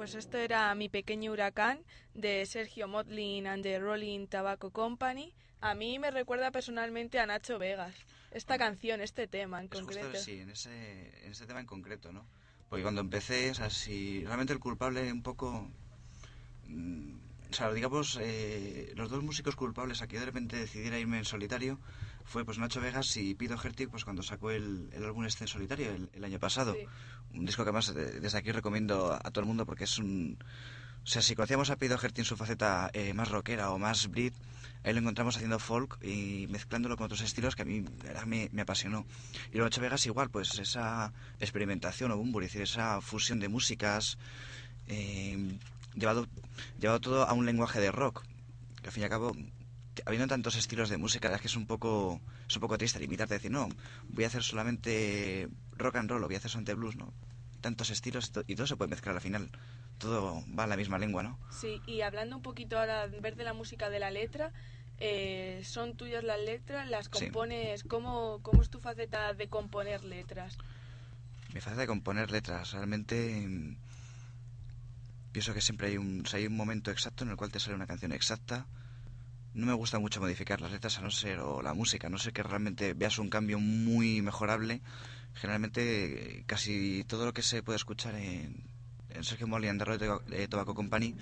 Pues 0.00 0.14
esto 0.14 0.38
era 0.38 0.74
Mi 0.74 0.88
pequeño 0.88 1.30
huracán 1.30 1.84
de 2.14 2.46
Sergio 2.46 2.88
Motlin 2.88 3.46
and 3.46 3.62
the 3.62 3.78
Rolling 3.78 4.28
Tobacco 4.28 4.70
Company. 4.70 5.34
A 5.60 5.74
mí 5.74 5.98
me 5.98 6.10
recuerda 6.10 6.50
personalmente 6.50 7.18
a 7.18 7.26
Nacho 7.26 7.58
Vegas. 7.58 7.94
Esta 8.30 8.56
canción, 8.56 9.02
este 9.02 9.28
tema 9.28 9.60
en 9.60 9.66
Es 9.66 9.72
justo, 9.72 10.00
concreto. 10.00 10.24
sí, 10.24 10.40
en 10.40 10.48
ese, 10.48 11.26
en 11.26 11.32
ese 11.32 11.44
tema 11.44 11.60
en 11.60 11.66
concreto, 11.66 12.12
¿no? 12.12 12.24
Porque 12.70 12.82
cuando 12.82 13.02
empecé, 13.02 13.50
o 13.50 13.54
sea, 13.54 13.68
si 13.68 14.24
realmente 14.24 14.54
el 14.54 14.58
culpable 14.58 15.12
un 15.12 15.22
poco... 15.22 15.68
mm, 16.66 17.16
o 17.50 17.52
sea, 17.52 17.70
digamos, 17.70 18.18
eh, 18.22 18.94
los 18.96 19.10
dos 19.10 19.22
músicos 19.22 19.54
culpables 19.54 20.00
a 20.00 20.06
que 20.06 20.14
yo 20.14 20.20
de 20.20 20.26
repente 20.26 20.56
decidiera 20.56 20.98
irme 20.98 21.18
en 21.18 21.26
solitario 21.26 21.78
fue 22.30 22.44
pues 22.44 22.58
Nacho 22.58 22.80
Vegas 22.80 23.16
y 23.16 23.34
Pido 23.34 23.56
Hertig 23.62 23.88
pues 23.90 24.04
cuando 24.04 24.22
sacó 24.22 24.50
el, 24.52 24.88
el 24.92 25.04
álbum 25.04 25.24
este 25.24 25.44
en 25.44 25.48
solitario 25.48 25.90
el, 25.90 26.08
el 26.14 26.24
año 26.24 26.38
pasado. 26.38 26.74
Sí. 26.74 26.86
Un 27.36 27.44
disco 27.44 27.64
que 27.64 27.70
además 27.70 27.92
de- 27.94 28.20
desde 28.20 28.38
aquí 28.38 28.52
recomiendo 28.52 29.12
a, 29.12 29.18
todo 29.30 29.40
el 29.40 29.46
mundo 29.46 29.66
porque 29.66 29.84
es 29.84 29.98
un... 29.98 30.38
O 31.02 31.06
sea, 31.06 31.22
si 31.22 31.34
conocíamos 31.34 31.70
a 31.70 31.76
Pido 31.76 31.96
Hertig 32.00 32.20
en 32.20 32.24
su 32.24 32.36
faceta 32.36 32.90
eh, 32.92 33.14
más 33.14 33.30
rockera 33.30 33.70
o 33.70 33.78
más 33.78 34.08
Brit, 34.08 34.34
ahí 34.84 34.92
lo 34.92 35.00
encontramos 35.00 35.34
haciendo 35.36 35.58
folk 35.58 35.98
y 36.04 36.46
mezclándolo 36.50 36.96
con 36.96 37.06
otros 37.06 37.22
estilos 37.22 37.56
que 37.56 37.62
a 37.62 37.64
mí 37.64 37.84
me, 38.26 38.48
me 38.52 38.62
apasionó. 38.62 39.06
Y 39.50 39.54
luego 39.54 39.66
Nacho 39.66 39.80
Vegas 39.80 40.04
igual, 40.06 40.28
pues 40.30 40.58
esa 40.58 41.12
experimentación 41.40 42.10
o 42.12 42.16
bumburi, 42.18 42.46
es 42.46 42.52
decir, 42.52 42.62
esa 42.62 43.00
fusión 43.00 43.40
de 43.40 43.48
músicas, 43.48 44.18
eh, 44.88 45.58
llevado, 45.94 46.26
llevado 46.78 47.00
todo 47.00 47.24
a 47.26 47.32
un 47.32 47.46
lenguaje 47.46 47.80
de 47.80 47.90
rock, 47.90 48.22
que 48.82 48.88
al 48.88 48.92
fin 48.92 49.00
y 49.02 49.04
al 49.04 49.10
cabo, 49.10 49.34
habiendo 50.06 50.28
tantos 50.28 50.56
estilos 50.56 50.88
de 50.88 50.96
música, 50.98 51.28
la 51.28 51.32
verdad 51.32 51.36
es 51.38 51.42
que 51.42 51.48
es 51.48 51.56
un 51.56 51.66
poco, 51.66 52.20
es 52.48 52.56
un 52.56 52.60
poco 52.60 52.78
triste 52.78 52.98
limitarte 53.00 53.34
a 53.34 53.38
decir, 53.38 53.50
no, 53.50 53.68
voy 54.08 54.24
a 54.24 54.28
hacer 54.28 54.42
solamente 54.42 55.48
rock 55.72 55.96
and 55.96 56.10
roll 56.10 56.22
o 56.24 56.26
voy 56.26 56.34
a 56.36 56.38
hacer 56.38 56.50
solamente 56.50 56.74
blues, 56.74 56.96
¿no? 56.96 57.12
Tantos 57.60 57.90
estilos 57.90 58.28
y 58.28 58.32
to- 58.32 58.44
y 58.46 58.54
todo 58.54 58.66
se 58.66 58.76
puede 58.76 58.90
mezclar 58.90 59.14
al 59.14 59.20
final. 59.20 59.50
Todo 59.98 60.42
va 60.58 60.64
en 60.64 60.70
la 60.70 60.76
misma 60.76 60.98
lengua, 60.98 61.22
¿no? 61.22 61.38
Sí, 61.50 61.82
y 61.86 62.00
hablando 62.00 62.36
un 62.36 62.42
poquito 62.42 62.78
ahora, 62.78 63.06
vez 63.06 63.36
de 63.36 63.44
la 63.44 63.52
música 63.52 63.90
de 63.90 63.98
la 63.98 64.10
letra, 64.10 64.50
eh, 64.98 65.60
¿son 65.64 65.96
tuyas 65.96 66.24
las 66.24 66.40
letras? 66.40 66.88
¿Las 66.88 67.06
Sí. 67.06 67.10
compones? 67.10 67.82
¿Cómo, 67.84 68.38
¿Cómo 68.42 68.62
es 68.62 68.70
tu 68.70 68.80
faceta 68.80 69.34
de 69.34 69.48
componer 69.48 70.04
letras? 70.04 70.56
Me 71.52 71.60
falta 71.60 71.80
de 71.80 71.86
componer 71.86 72.30
letras. 72.30 72.72
Realmente 72.72 73.46
mm, 73.46 73.76
pienso 75.32 75.52
que 75.54 75.60
siempre 75.60 75.88
hay 75.88 75.96
un, 75.98 76.22
o 76.24 76.28
sea, 76.28 76.38
hay 76.38 76.46
un 76.46 76.56
momento 76.56 76.90
exacto 76.90 77.24
en 77.24 77.30
el 77.30 77.36
cual 77.36 77.50
te 77.50 77.60
sale 77.60 77.76
una 77.76 77.86
canción 77.86 78.12
exacta. 78.12 78.66
No 79.52 79.66
me 79.66 79.72
gusta 79.72 79.98
mucho 79.98 80.20
modificar 80.20 80.60
las 80.60 80.70
letras 80.70 80.98
a 80.98 81.02
no 81.02 81.10
ser, 81.10 81.40
o 81.40 81.62
la 81.62 81.74
música, 81.74 82.06
a 82.06 82.10
no 82.10 82.18
ser 82.18 82.32
que 82.32 82.42
realmente 82.42 82.94
veas 82.94 83.18
un 83.18 83.30
cambio 83.30 83.58
muy 83.58 84.22
mejorable. 84.22 84.80
Generalmente 85.34 86.44
casi 86.46 87.04
todo 87.04 87.24
lo 87.24 87.32
que 87.32 87.42
se 87.42 87.62
puede 87.62 87.76
escuchar 87.76 88.14
en, 88.14 88.64
en 89.10 89.24
Sergio 89.24 89.46
Molly 89.46 89.68
and 89.68 89.82
the 90.28 90.48
Tobacco 90.48 90.74
Company 90.74 91.16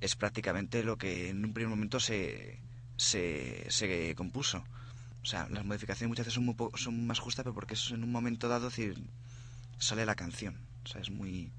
es 0.00 0.16
prácticamente 0.16 0.82
lo 0.82 0.96
que 0.96 1.30
en 1.30 1.44
un 1.44 1.52
primer 1.52 1.70
momento 1.70 2.00
se, 2.00 2.60
se, 2.96 3.66
se 3.68 4.14
compuso. 4.14 4.64
O 5.22 5.26
sea, 5.26 5.48
las 5.50 5.64
modificaciones 5.64 6.08
muchas 6.08 6.26
veces 6.26 6.34
son, 6.34 6.56
son 6.76 7.06
más 7.06 7.18
justas, 7.18 7.44
pero 7.44 7.54
porque 7.54 7.74
eso 7.74 7.94
en 7.94 8.04
un 8.04 8.12
momento 8.12 8.48
dado, 8.48 8.70
decir, 8.70 8.96
sale 9.78 10.06
la 10.06 10.14
canción. 10.14 10.58
O 10.84 10.88
sea, 10.88 11.00
es 11.00 11.10
muy... 11.10 11.52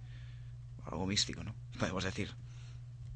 algo 0.85 1.05
místico, 1.05 1.43
¿no? 1.43 1.53
Podemos 1.79 2.03
decir. 2.03 2.33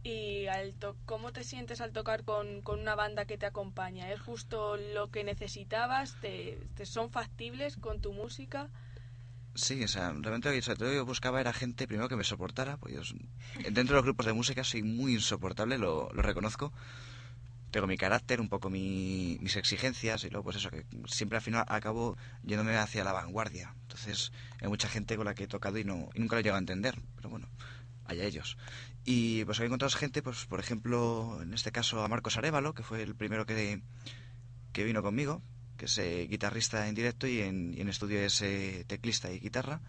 ¿Y 0.04 0.48
al 0.48 0.74
to- 0.76 0.98
cómo 1.06 1.32
te 1.34 1.44
sientes 1.44 1.82
al 1.82 1.94
tocar 1.94 2.24
con, 2.26 2.62
con 2.62 2.80
una 2.80 2.96
banda 2.96 3.26
que 3.26 3.38
te 3.38 3.46
acompaña? 3.46 4.12
¿Es 4.12 4.22
justo 4.22 4.78
lo 4.78 5.10
que 5.12 5.24
necesitabas? 5.24 6.18
¿Te, 6.20 6.68
te 6.76 6.86
son 6.86 7.10
factibles 7.12 7.78
con 7.78 8.02
tu 8.02 8.14
música? 8.14 8.70
Sí, 9.56 9.84
o 9.84 9.88
sea, 9.88 10.10
realmente 10.14 10.50
lo 10.50 10.56
que 10.56 10.62
sobre 10.64 10.78
todo 10.80 10.94
yo 10.94 11.06
buscaba 11.06 11.40
era 11.40 11.54
gente 11.54 11.88
primero 11.88 12.10
que 12.10 12.16
me 12.16 12.24
soportara, 12.24 12.78
pues 12.78 12.94
yo, 12.96 13.02
dentro 13.64 13.94
de 13.96 14.00
los 14.00 14.04
grupos 14.06 14.26
de 14.26 14.34
música 14.34 14.64
soy 14.64 14.82
muy 14.82 15.14
insoportable, 15.14 15.78
lo, 15.78 16.10
lo 16.12 16.22
reconozco. 16.24 16.74
Tengo 17.72 17.88
mi 17.88 17.98
carácter, 17.98 18.40
un 18.42 18.50
poco 18.50 18.70
mi- 18.70 19.38
mis 19.42 19.56
exigencias 19.56 20.24
y 20.24 20.30
luego 20.30 20.44
pues 20.46 20.58
eso, 20.58 20.70
que 20.70 20.86
siempre 21.08 21.38
al 21.38 21.42
final 21.44 21.66
acabo 21.68 22.18
yéndome 22.44 22.78
hacia 22.78 23.04
la 23.04 23.14
vanguardia. 23.14 23.76
Entonces 23.84 24.32
hay 24.62 24.68
mucha 24.70 24.88
gente 24.90 25.16
con 25.18 25.26
la 25.26 25.36
que 25.36 25.46
he 25.46 25.48
tocado 25.48 25.78
y, 25.80 25.84
no, 25.84 26.10
y 26.14 26.20
nunca 26.20 26.36
lo 26.36 26.42
llego 26.44 26.56
a 26.56 26.60
entender, 26.60 26.96
pero 27.16 27.30
bueno, 27.30 27.48
allá 28.06 28.24
ellos. 28.26 28.58
Y 29.06 29.44
pues 29.46 29.60
he 29.60 29.66
encontrado 29.66 29.96
gente, 29.98 30.22
pues 30.22 30.46
por 30.46 30.60
ejemplo, 30.60 31.40
en 31.42 31.54
este 31.54 31.72
caso 31.72 32.04
a 32.04 32.08
Marcos 32.08 32.38
Arevalo, 32.38 32.74
que 32.74 32.84
fue 32.84 33.04
el 33.04 33.16
primero 33.16 33.46
que, 33.46 33.82
que 34.72 34.84
vino 34.84 35.02
conmigo, 35.04 35.42
que 35.78 35.86
es 35.86 35.98
eh, 35.98 36.28
guitarrista 36.30 36.88
en 36.88 36.96
directo 36.96 37.28
y 37.28 37.40
en, 37.42 37.76
en 37.78 37.90
estudio 37.90 38.20
es 38.20 38.42
eh, 38.42 38.86
teclista 38.88 39.32
y 39.32 39.40
guitarra. 39.40 39.82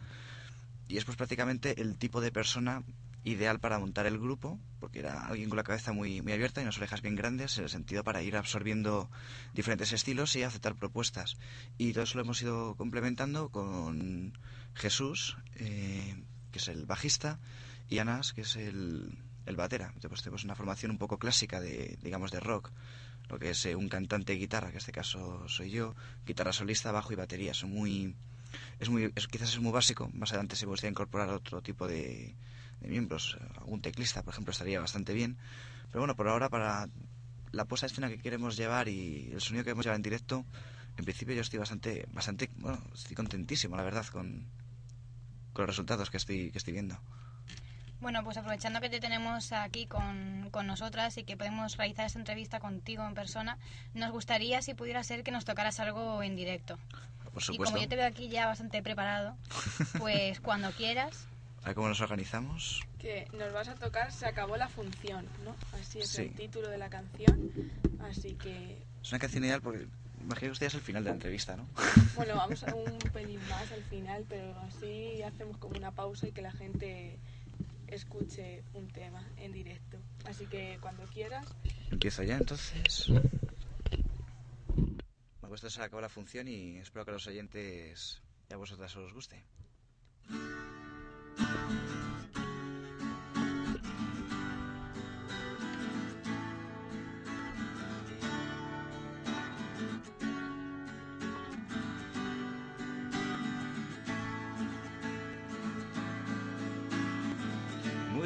Y 0.88 0.98
es 0.98 1.04
pues 1.04 1.16
prácticamente 1.16 1.80
el 1.80 1.96
tipo 1.96 2.20
de 2.20 2.32
persona 2.32 2.82
ideal 3.24 3.58
para 3.58 3.78
montar 3.78 4.06
el 4.06 4.18
grupo, 4.18 4.60
porque 4.80 4.98
era 4.98 5.26
alguien 5.26 5.48
con 5.48 5.56
la 5.56 5.64
cabeza 5.64 5.92
muy, 5.92 6.20
muy 6.20 6.32
abierta 6.32 6.60
y 6.60 6.64
unas 6.64 6.76
orejas 6.76 7.00
bien 7.00 7.16
grandes, 7.16 7.56
en 7.56 7.64
el 7.64 7.70
sentido 7.70 8.04
para 8.04 8.22
ir 8.22 8.36
absorbiendo 8.36 9.10
diferentes 9.54 9.92
estilos 9.92 10.36
y 10.36 10.42
aceptar 10.42 10.76
propuestas. 10.76 11.38
Y 11.78 11.92
todo 11.92 12.04
eso 12.04 12.18
lo 12.18 12.24
hemos 12.24 12.42
ido 12.42 12.76
complementando 12.76 13.48
con 13.48 14.38
Jesús, 14.74 15.38
eh, 15.56 16.22
que 16.52 16.58
es 16.58 16.68
el 16.68 16.84
bajista, 16.84 17.40
y 17.88 17.98
Anas, 17.98 18.32
que 18.32 18.42
es 18.42 18.56
el, 18.56 19.18
el 19.46 19.56
batera. 19.56 19.92
Pues, 20.08 20.22
tenemos 20.22 20.44
una 20.44 20.54
formación 20.54 20.90
un 20.90 20.98
poco 20.98 21.18
clásica 21.18 21.60
de, 21.60 21.98
digamos, 22.02 22.30
de 22.30 22.40
rock, 22.40 22.70
lo 23.28 23.38
que 23.38 23.50
es 23.50 23.66
eh, 23.66 23.74
un 23.74 23.88
cantante 23.88 24.32
de 24.32 24.38
guitarra, 24.38 24.68
que 24.68 24.74
en 24.74 24.78
este 24.78 24.92
caso 24.92 25.48
soy 25.48 25.70
yo, 25.70 25.94
guitarra 26.26 26.52
solista, 26.52 26.92
bajo 26.92 27.12
y 27.12 27.16
batería. 27.16 27.54
Son 27.54 27.70
muy, 27.70 28.14
es 28.78 28.88
muy, 28.88 29.12
quizás 29.12 29.50
es 29.50 29.60
muy 29.60 29.72
básico. 29.72 30.10
Más 30.14 30.30
adelante 30.30 30.56
se 30.56 30.66
gustaría 30.66 30.90
incorporar 30.90 31.28
otro 31.30 31.62
tipo 31.62 31.86
de, 31.86 32.34
de 32.80 32.88
miembros. 32.88 33.36
Algún 33.56 33.80
teclista, 33.80 34.22
por 34.22 34.32
ejemplo, 34.34 34.52
estaría 34.52 34.80
bastante 34.80 35.14
bien. 35.14 35.36
Pero 35.88 36.00
bueno, 36.00 36.16
por 36.16 36.28
ahora 36.28 36.48
para 36.48 36.88
la 37.52 37.64
puesta 37.66 37.86
de 37.86 37.92
escena 37.92 38.08
que 38.08 38.18
queremos 38.18 38.56
llevar 38.56 38.88
y 38.88 39.30
el 39.32 39.40
sonido 39.40 39.62
que 39.62 39.66
queremos 39.66 39.84
llevar 39.86 39.96
en 39.96 40.02
directo, 40.02 40.44
en 40.96 41.04
principio 41.04 41.34
yo 41.34 41.40
estoy 41.40 41.58
bastante, 41.58 42.06
bastante, 42.12 42.50
bueno, 42.56 42.82
estoy 42.92 43.14
contentísimo, 43.14 43.76
la 43.76 43.84
verdad, 43.84 44.06
con, 44.06 44.46
con 45.52 45.62
los 45.62 45.68
resultados 45.68 46.10
que 46.10 46.16
estoy, 46.16 46.50
que 46.50 46.58
estoy 46.58 46.72
viendo. 46.72 46.98
Bueno, 48.04 48.22
pues 48.22 48.36
aprovechando 48.36 48.82
que 48.82 48.90
te 48.90 49.00
tenemos 49.00 49.50
aquí 49.52 49.86
con, 49.86 50.48
con 50.50 50.66
nosotras 50.66 51.16
y 51.16 51.24
que 51.24 51.38
podemos 51.38 51.78
realizar 51.78 52.04
esta 52.04 52.18
entrevista 52.18 52.60
contigo 52.60 53.02
en 53.06 53.14
persona, 53.14 53.56
nos 53.94 54.12
gustaría, 54.12 54.60
si 54.60 54.74
pudiera 54.74 55.02
ser, 55.02 55.22
que 55.22 55.30
nos 55.30 55.46
tocaras 55.46 55.80
algo 55.80 56.22
en 56.22 56.36
directo. 56.36 56.78
Por 57.32 57.42
Y 57.42 57.46
supuesto. 57.46 57.72
como 57.72 57.82
yo 57.82 57.88
te 57.88 57.96
veo 57.96 58.06
aquí 58.06 58.28
ya 58.28 58.44
bastante 58.44 58.82
preparado, 58.82 59.38
pues 59.98 60.38
cuando 60.40 60.70
quieras. 60.72 61.26
A 61.62 61.68
ver 61.68 61.76
cómo 61.76 61.88
nos 61.88 62.02
organizamos. 62.02 62.82
Que 62.98 63.26
nos 63.32 63.50
vas 63.54 63.68
a 63.68 63.74
tocar 63.74 64.12
Se 64.12 64.26
acabó 64.26 64.58
la 64.58 64.68
función, 64.68 65.26
¿no? 65.42 65.56
Así 65.80 66.00
es 66.00 66.10
Sí. 66.10 66.22
el 66.24 66.34
título 66.34 66.68
de 66.68 66.76
la 66.76 66.90
canción. 66.90 67.50
Así 68.06 68.34
que, 68.34 68.82
Es 69.02 69.12
una 69.12 69.18
canción 69.18 69.44
ideal 69.44 69.62
porque 69.62 69.86
imagino 70.20 70.48
que 70.48 70.52
usted 70.52 70.66
es 70.66 70.74
el 70.74 70.82
final 70.82 71.04
de 71.04 71.08
la 71.08 71.14
entrevista, 71.14 71.56
¿no? 71.56 71.66
bueno, 72.16 72.36
vamos 72.36 72.62
a 72.64 72.74
un 72.74 72.98
pelín 73.14 73.40
más 73.48 73.72
al 73.72 73.82
final, 73.84 74.26
pero 74.28 74.54
así 74.68 75.22
hacemos 75.22 75.56
como 75.56 75.78
una 75.78 75.90
pausa 75.90 76.28
y 76.28 76.32
que 76.32 76.42
la 76.42 76.52
gente 76.52 77.18
escuche 77.88 78.64
un 78.74 78.88
tema 78.88 79.26
en 79.36 79.52
directo. 79.52 79.98
Así 80.24 80.46
que 80.46 80.78
cuando 80.80 81.04
quieras, 81.06 81.46
Empiezo 81.90 82.22
ya 82.22 82.36
entonces. 82.36 83.08
Me 85.42 85.48
puesto 85.48 85.70
se 85.70 85.80
acabó 85.80 86.00
la 86.00 86.08
función 86.08 86.48
y 86.48 86.78
espero 86.78 87.04
que 87.04 87.12
a 87.12 87.14
los 87.14 87.26
oyentes 87.26 88.20
y 88.50 88.54
a 88.54 88.56
vosotras 88.56 88.96
os 88.96 89.12
guste. 89.12 89.44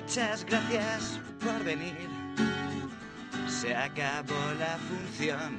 Muchas 0.08 0.42
gracias 0.46 1.20
por 1.38 1.62
venir. 1.64 2.08
Se 3.46 3.76
acabó 3.76 4.54
la 4.58 4.78
función. 4.88 5.58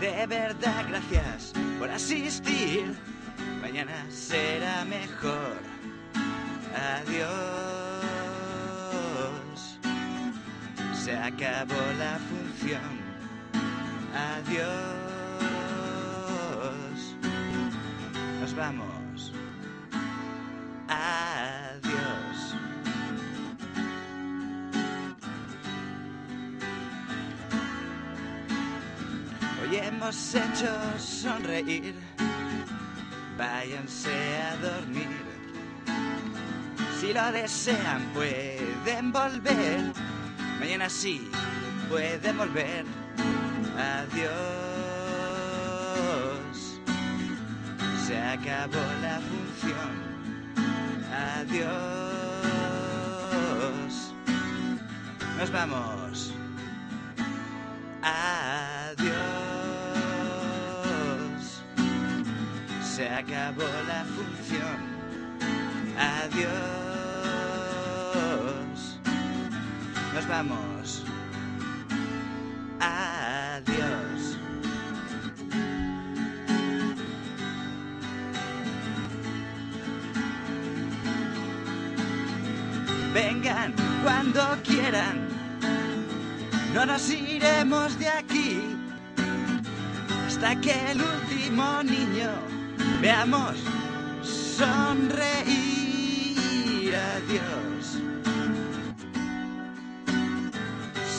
De 0.00 0.26
verdad, 0.26 0.86
gracias 0.88 1.52
por 1.78 1.90
asistir. 1.90 2.96
Mañana 3.60 4.06
será 4.08 4.86
mejor. 4.86 5.58
Adiós. 7.04 7.28
Se 10.94 11.14
acabó 11.14 11.82
la 11.98 12.18
función. 12.30 13.02
Adiós. 14.14 15.01
Hoy 30.12 30.18
hemos 30.18 30.34
hecho 30.34 30.68
sonreír. 30.98 31.94
Váyanse 33.38 34.10
a 34.42 34.56
dormir. 34.56 35.08
Si 37.00 37.14
lo 37.14 37.32
desean 37.32 38.12
pueden 38.12 39.10
volver. 39.10 39.90
Mañana 40.60 40.90
sí 40.90 41.30
pueden 41.88 42.36
volver. 42.36 42.84
Adiós. 43.78 44.28
Se 48.06 48.18
acabó 48.18 48.84
la 49.00 49.18
función. 49.30 49.92
Adiós. 51.38 51.72
Nos 55.38 55.50
vamos. 55.50 56.01
Acabó 63.22 63.68
la 63.86 64.04
función. 64.04 64.78
Adiós. 65.96 66.50
Nos 70.14 70.28
vamos. 70.28 71.04
Adiós. 72.80 74.38
Vengan 83.14 83.74
cuando 84.02 84.42
quieran. 84.64 85.28
No 86.74 86.86
nos 86.86 87.10
iremos 87.10 87.98
de 87.98 88.08
aquí 88.08 88.60
hasta 90.26 90.58
que 90.60 90.72
el 90.90 91.02
último 91.02 91.82
niño 91.82 92.61
veamos 93.02 93.56
sonreír. 94.22 94.94
Adiós. 96.94 97.98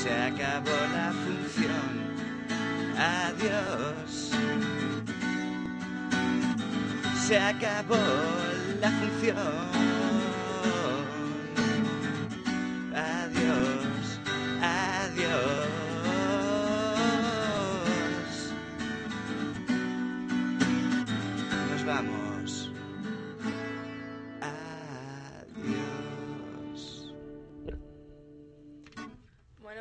Se 0.01 0.11
acabó 0.13 0.77
la 0.95 1.11
función. 1.23 1.93
Adiós. 2.97 4.31
Se 7.27 7.37
acabó 7.37 8.05
la 8.81 8.89
función. 8.89 9.92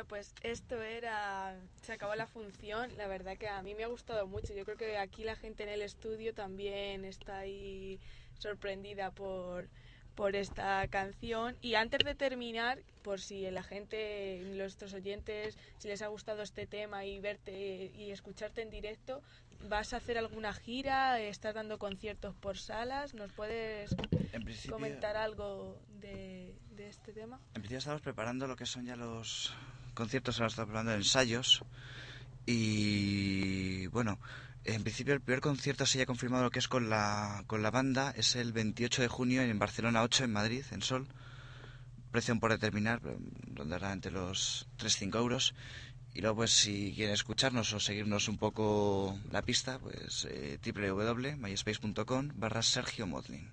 Bueno, 0.03 0.07
pues 0.07 0.33
esto 0.41 0.81
era. 0.81 1.55
Se 1.81 1.93
acabó 1.93 2.15
la 2.15 2.27
función. 2.27 2.89
La 2.97 3.07
verdad 3.07 3.37
que 3.37 3.47
a 3.47 3.61
mí 3.61 3.73
me 3.73 3.83
ha 3.83 3.87
gustado 3.87 4.27
mucho. 4.27 4.53
Yo 4.53 4.65
creo 4.65 4.77
que 4.77 4.97
aquí 4.97 5.23
la 5.23 5.35
gente 5.35 5.63
en 5.63 5.69
el 5.69 5.81
estudio 5.81 6.33
también 6.33 7.05
está 7.05 7.39
ahí 7.39 7.99
sorprendida 8.37 9.11
por, 9.11 9.69
por 10.15 10.35
esta 10.35 10.85
canción. 10.89 11.55
Y 11.61 11.75
antes 11.75 12.03
de 12.03 12.15
terminar, 12.15 12.79
por 13.01 13.21
si 13.21 13.49
la 13.49 13.63
gente, 13.63 14.41
nuestros 14.55 14.93
oyentes, 14.93 15.57
si 15.77 15.87
les 15.87 16.01
ha 16.01 16.07
gustado 16.07 16.41
este 16.41 16.67
tema 16.67 17.05
y 17.05 17.19
verte 17.19 17.91
y 17.95 18.11
escucharte 18.11 18.61
en 18.61 18.71
directo, 18.71 19.21
¿vas 19.69 19.93
a 19.93 19.97
hacer 19.97 20.17
alguna 20.17 20.53
gira? 20.53 21.19
¿Estás 21.21 21.55
dando 21.55 21.77
conciertos 21.79 22.35
por 22.35 22.57
salas? 22.57 23.13
¿Nos 23.13 23.31
puedes 23.31 23.95
comentar 24.69 25.15
algo 25.15 25.77
de, 26.01 26.53
de 26.75 26.89
este 26.89 27.13
tema? 27.13 27.39
en 27.55 27.61
principio 27.61 27.77
estamos 27.77 28.01
preparando 28.01 28.47
lo 28.47 28.55
que 28.55 28.65
son 28.65 28.85
ya 28.85 28.95
los 28.95 29.53
conciertos, 29.93 30.37
ahora 30.37 30.47
estamos 30.47 30.67
preparando 30.67 30.93
ensayos. 30.93 31.63
Y 32.45 33.87
bueno, 33.87 34.19
en 34.65 34.83
principio 34.83 35.13
el 35.13 35.21
primer 35.21 35.41
concierto 35.41 35.85
se 35.85 35.97
ya 35.97 36.05
confirmado 36.05 36.43
lo 36.43 36.51
que 36.51 36.59
es 36.59 36.67
con 36.67 36.89
la, 36.89 37.43
con 37.47 37.61
la 37.61 37.71
banda 37.71 38.13
es 38.15 38.35
el 38.35 38.53
28 38.53 39.01
de 39.01 39.07
junio 39.07 39.41
en 39.41 39.59
Barcelona 39.59 40.03
8 40.03 40.25
en 40.25 40.33
Madrid, 40.33 40.65
en 40.71 40.81
Sol. 40.81 41.07
Precio 42.11 42.39
por 42.39 42.51
determinar, 42.51 43.01
pero 43.01 43.17
rondará 43.53 43.91
entre 43.91 44.11
los 44.11 44.67
3-5 44.77 45.15
euros. 45.17 45.55
Y 46.13 46.21
luego, 46.21 46.37
pues, 46.37 46.51
si 46.51 46.93
quieren 46.95 47.15
escucharnos 47.15 47.73
o 47.73 47.79
seguirnos 47.79 48.27
un 48.27 48.37
poco 48.37 49.19
la 49.31 49.41
pista, 49.41 49.79
pues 49.79 50.27
eh, 50.29 50.59
www.myspace.com 50.63 52.29
barra 52.35 52.61
Sergio 52.61 53.07
Modlin. 53.07 53.49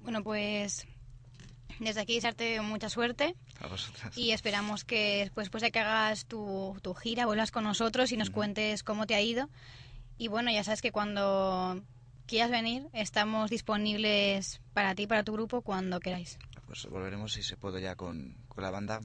Bueno, 0.00 0.24
pues 0.24 0.86
desde 1.78 2.00
aquí 2.00 2.14
desearte 2.14 2.60
mucha 2.60 2.88
suerte 2.88 3.34
A 3.60 3.66
vosotras. 3.66 4.16
y 4.16 4.30
esperamos 4.32 4.84
que 4.84 5.18
después, 5.24 5.46
después 5.46 5.62
de 5.62 5.70
que 5.70 5.80
hagas 5.80 6.26
tu, 6.26 6.78
tu 6.82 6.94
gira 6.94 7.26
vuelvas 7.26 7.50
con 7.50 7.64
nosotros 7.64 8.12
y 8.12 8.16
nos 8.16 8.28
Ujú. 8.28 8.36
cuentes 8.36 8.82
cómo 8.82 9.06
te 9.06 9.14
ha 9.14 9.20
ido. 9.20 9.48
Y 10.18 10.28
bueno, 10.28 10.50
ya 10.50 10.62
sabes 10.64 10.82
que 10.82 10.92
cuando 10.92 11.82
quieras 12.26 12.50
venir 12.50 12.86
estamos 12.92 13.50
disponibles 13.50 14.60
para 14.72 14.94
ti, 14.94 15.06
para 15.06 15.22
tu 15.24 15.32
grupo, 15.32 15.62
cuando 15.62 16.00
queráis. 16.00 16.38
Pues 16.66 16.86
volveremos 16.86 17.32
si 17.32 17.42
se 17.42 17.56
puede 17.56 17.82
ya 17.82 17.96
con, 17.96 18.36
con 18.48 18.62
la 18.62 18.70
banda. 18.70 19.00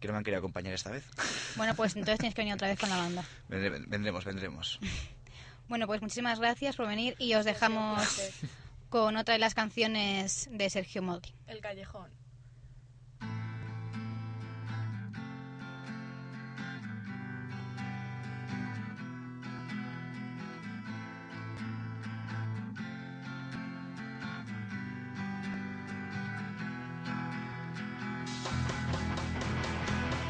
Que 0.00 0.08
no 0.08 0.12
me 0.14 0.18
han 0.18 0.24
querido 0.24 0.38
acompañar 0.38 0.74
esta 0.74 0.90
vez. 0.90 1.04
Bueno, 1.56 1.74
pues 1.76 1.94
entonces 1.94 2.18
tienes 2.18 2.34
que 2.34 2.40
venir 2.42 2.54
otra 2.54 2.66
vez 2.68 2.78
con 2.80 2.88
la 2.90 2.96
banda. 2.96 3.24
Vendremos, 3.48 4.24
vendremos. 4.24 4.78
Bueno, 5.66 5.86
pues 5.86 6.02
muchísimas 6.02 6.40
gracias 6.40 6.76
por 6.76 6.86
venir 6.86 7.14
y 7.18 7.32
os 7.34 7.46
dejamos. 7.46 8.20
Con 8.94 9.16
otra 9.16 9.32
de 9.32 9.40
las 9.40 9.54
canciones 9.54 10.48
de 10.52 10.70
Sergio 10.70 11.02
Moldi. 11.02 11.28
El 11.48 11.60
callejón. 11.60 12.12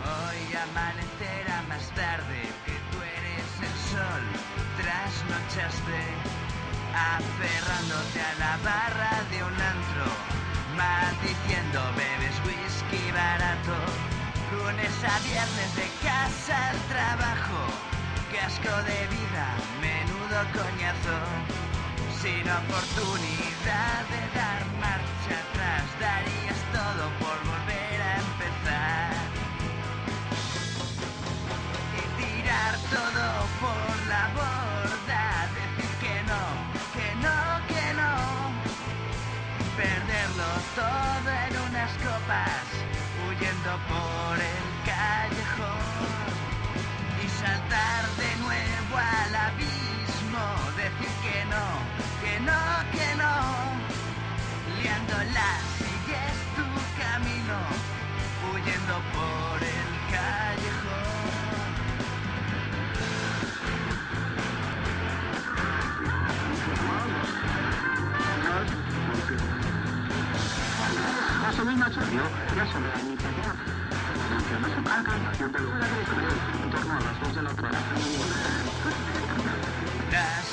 Hoy 0.09 0.57
amanecerá 0.57 1.63
más 1.69 1.87
tarde 1.95 2.41
que 2.65 2.73
tú 2.91 3.03
eres 3.03 3.61
el 3.61 3.77
sol. 3.91 4.23
Trasnochaste 4.81 6.44
aferrándote 6.95 8.21
a 8.23 8.35
la 8.39 8.57
barra 8.63 9.15
de 9.31 9.43
un 9.43 9.55
antro, 9.55 10.07
maldiciendo 10.77 11.81
bebes 11.99 12.37
whisky 12.47 13.11
barato. 13.11 13.77
Lunes 14.53 14.95
a 15.03 15.19
viernes 15.27 15.71
de 15.75 15.89
casa 16.03 16.71
al 16.71 16.79
trabajo, 16.93 17.61
qué 18.31 18.39
asco 18.41 18.75
de 18.87 19.01
vida, 19.11 19.47
menudo 19.83 20.39
coñazo. 20.55 21.19
Sin 22.23 22.47
oportunidad 22.49 24.01
de 24.15 24.23
dar 24.39 24.63
marcha 24.81 25.35
atrás, 25.45 25.85
darías 26.01 26.44
Las 71.65 71.81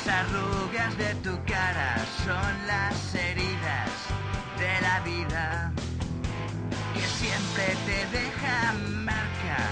arrugas 0.07 0.97
de 0.97 1.16
tu 1.16 1.38
cara 1.43 1.97
son 2.24 2.66
las 2.66 3.14
heridas 3.14 3.89
de 4.57 4.82
la 4.82 4.99
vida 5.01 5.74
que 6.93 7.01
siempre 7.01 7.76
te 7.86 8.07
dejan 8.18 9.03
marca, 9.03 9.68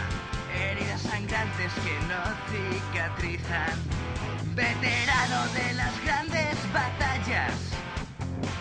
heridas 0.53 1.01
sangrantes 1.01 1.71
que 1.85 1.97
no 2.09 2.21
cicatrizan. 2.49 3.79
Veterano 4.55 5.47
de 5.53 5.73
las 5.75 6.03
grandes 6.03 6.57
batallas 6.73 7.53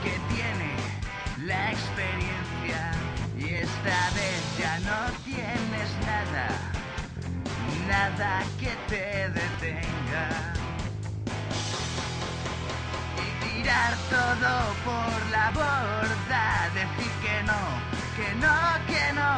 que 0.05 0.13
tiene 0.33 0.79
apariencia 1.49 2.19
y 2.21 2.38
esta 3.89 4.11
vez 4.15 4.43
ya 4.59 4.79
no 4.81 5.01
tienes 5.25 5.91
nada, 6.05 6.47
nada 7.89 8.45
que 8.61 8.73
te 8.89 9.31
detenga. 9.31 10.29
Y 13.25 13.29
tirar 13.45 13.95
todo 14.11 14.53
por 14.85 15.31
la 15.31 15.51
borda, 15.53 16.71
decir 16.75 17.13
que 17.23 17.43
no, 17.49 17.61
que 18.17 18.29
no, 18.43 18.57
que 18.91 19.05
no, 19.19 19.33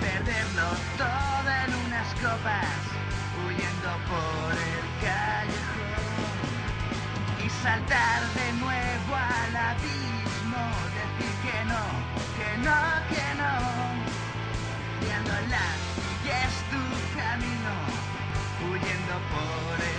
perderlo 0.00 0.68
todo 0.96 1.50
en 1.64 1.70
unas 1.86 2.08
copas, 2.22 2.78
huyendo 3.42 3.90
por 4.10 4.52
el 4.52 4.84
callejón 5.02 6.36
y 7.44 7.46
saltar 7.62 8.20
de 8.34 8.52
nuevo 8.60 8.85
huyendo 19.18 19.95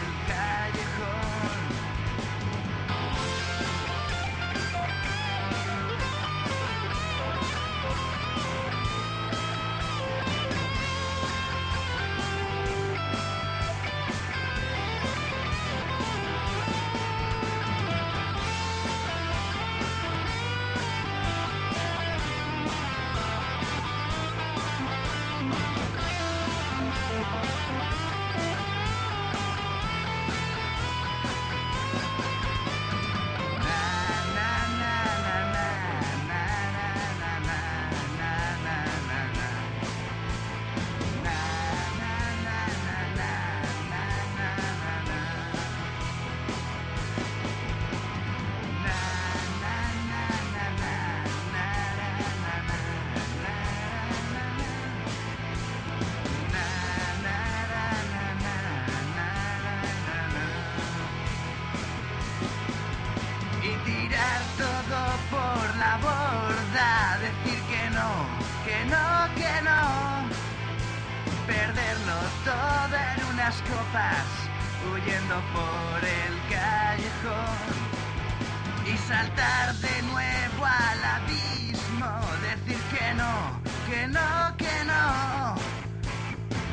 que 83.07 83.13
no, 83.13 83.61
que 83.87 84.07
no, 84.07 84.57
que 84.57 84.83
no, 84.85 85.55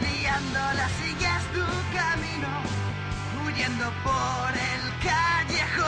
liándola 0.03 0.89
sigues 1.01 1.43
tu 1.53 1.65
camino, 1.95 2.53
huyendo 3.47 3.87
por 4.03 4.51
el 4.73 4.83
callejón. 5.05 5.85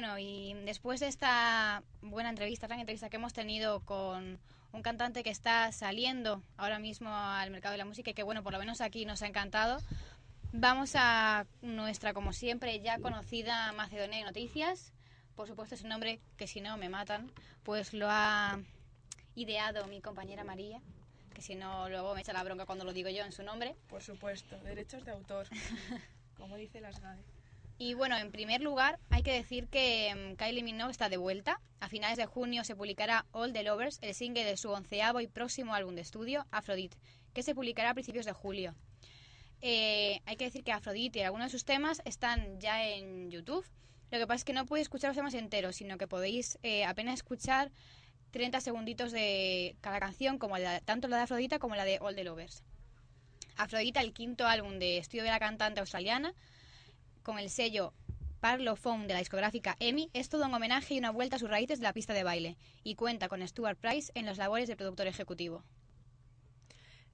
Bueno, 0.00 0.16
y 0.16 0.54
después 0.64 1.00
de 1.00 1.08
esta 1.08 1.82
buena 2.02 2.28
entrevista, 2.28 2.68
gran 2.68 2.78
entrevista 2.78 3.10
que 3.10 3.16
hemos 3.16 3.32
tenido 3.32 3.80
con 3.80 4.38
un 4.72 4.82
cantante 4.82 5.24
que 5.24 5.30
está 5.30 5.72
saliendo 5.72 6.40
ahora 6.56 6.78
mismo 6.78 7.12
al 7.12 7.50
mercado 7.50 7.72
de 7.72 7.78
la 7.78 7.84
música 7.84 8.12
y 8.12 8.14
que, 8.14 8.22
bueno, 8.22 8.44
por 8.44 8.52
lo 8.52 8.60
menos 8.60 8.80
aquí 8.80 9.06
nos 9.06 9.22
ha 9.22 9.26
encantado, 9.26 9.82
vamos 10.52 10.92
a 10.94 11.48
nuestra, 11.62 12.14
como 12.14 12.32
siempre, 12.32 12.78
ya 12.78 13.00
conocida 13.00 13.72
Macedonia 13.72 14.18
de 14.18 14.24
Noticias. 14.26 14.92
Por 15.34 15.48
supuesto, 15.48 15.74
es 15.74 15.82
un 15.82 15.88
nombre 15.88 16.20
que 16.36 16.46
si 16.46 16.60
no 16.60 16.76
me 16.76 16.88
matan, 16.88 17.32
pues 17.64 17.92
lo 17.92 18.06
ha 18.08 18.60
ideado 19.34 19.88
mi 19.88 20.00
compañera 20.00 20.44
María, 20.44 20.80
que 21.34 21.42
si 21.42 21.56
no 21.56 21.88
luego 21.88 22.14
me 22.14 22.20
echa 22.20 22.32
la 22.32 22.44
bronca 22.44 22.66
cuando 22.66 22.84
lo 22.84 22.92
digo 22.92 23.10
yo 23.10 23.24
en 23.24 23.32
su 23.32 23.42
nombre. 23.42 23.74
Por 23.88 24.04
supuesto, 24.04 24.60
derechos 24.60 25.04
de 25.04 25.10
autor, 25.10 25.48
como 26.36 26.54
dice 26.54 26.80
las 26.80 27.00
GAE. 27.00 27.37
Y 27.80 27.94
bueno, 27.94 28.16
en 28.16 28.32
primer 28.32 28.60
lugar, 28.60 28.98
hay 29.08 29.22
que 29.22 29.32
decir 29.32 29.68
que 29.68 30.12
mm, 30.14 30.34
Kylie 30.34 30.64
Minogue 30.64 30.90
está 30.90 31.08
de 31.08 31.16
vuelta. 31.16 31.60
A 31.78 31.88
finales 31.88 32.18
de 32.18 32.26
junio 32.26 32.64
se 32.64 32.74
publicará 32.74 33.24
All 33.30 33.52
the 33.52 33.62
Lovers, 33.62 33.98
el 34.02 34.14
single 34.14 34.44
de 34.44 34.56
su 34.56 34.70
onceavo 34.70 35.20
y 35.20 35.28
próximo 35.28 35.74
álbum 35.74 35.94
de 35.94 36.00
estudio, 36.00 36.44
Aphrodite, 36.50 36.96
que 37.32 37.44
se 37.44 37.54
publicará 37.54 37.90
a 37.90 37.94
principios 37.94 38.26
de 38.26 38.32
julio. 38.32 38.74
Eh, 39.60 40.20
hay 40.26 40.36
que 40.36 40.46
decir 40.46 40.64
que 40.64 40.72
Aphrodite 40.72 41.20
y 41.20 41.22
algunos 41.22 41.46
de 41.46 41.50
sus 41.50 41.64
temas 41.64 42.02
están 42.04 42.58
ya 42.58 42.84
en 42.84 43.30
YouTube. 43.30 43.64
Lo 44.10 44.18
que 44.18 44.26
pasa 44.26 44.38
es 44.38 44.44
que 44.44 44.52
no 44.52 44.66
podéis 44.66 44.86
escuchar 44.86 45.10
los 45.10 45.16
temas 45.16 45.34
enteros, 45.34 45.76
sino 45.76 45.98
que 45.98 46.08
podéis 46.08 46.58
eh, 46.64 46.84
apenas 46.84 47.14
escuchar 47.14 47.70
30 48.32 48.60
segunditos 48.60 49.12
de 49.12 49.76
cada 49.80 50.00
canción, 50.00 50.38
como 50.38 50.56
tanto 50.84 51.06
la 51.06 51.18
de 51.18 51.22
Afrodita 51.22 51.60
como 51.60 51.76
la 51.76 51.84
de 51.84 51.98
All 52.00 52.16
the 52.16 52.24
Lovers. 52.24 52.64
Afrodita, 53.56 54.00
el 54.00 54.12
quinto 54.12 54.46
álbum 54.46 54.78
de 54.80 54.98
estudio 54.98 55.24
de 55.24 55.30
la 55.30 55.38
cantante 55.38 55.80
australiana, 55.80 56.34
con 57.28 57.38
el 57.38 57.50
sello 57.50 57.92
Parlophone 58.40 59.06
de 59.06 59.12
la 59.12 59.18
discográfica 59.18 59.76
EMI, 59.80 60.08
es 60.14 60.30
todo 60.30 60.46
un 60.46 60.54
homenaje 60.54 60.94
y 60.94 60.98
una 60.98 61.10
vuelta 61.10 61.36
a 61.36 61.38
sus 61.38 61.50
raíces 61.50 61.78
de 61.78 61.82
la 61.82 61.92
pista 61.92 62.14
de 62.14 62.24
baile, 62.24 62.56
y 62.84 62.94
cuenta 62.94 63.28
con 63.28 63.46
Stuart 63.46 63.78
Price 63.78 64.10
en 64.14 64.24
las 64.24 64.38
labores 64.38 64.66
de 64.66 64.76
productor 64.76 65.06
ejecutivo. 65.06 65.62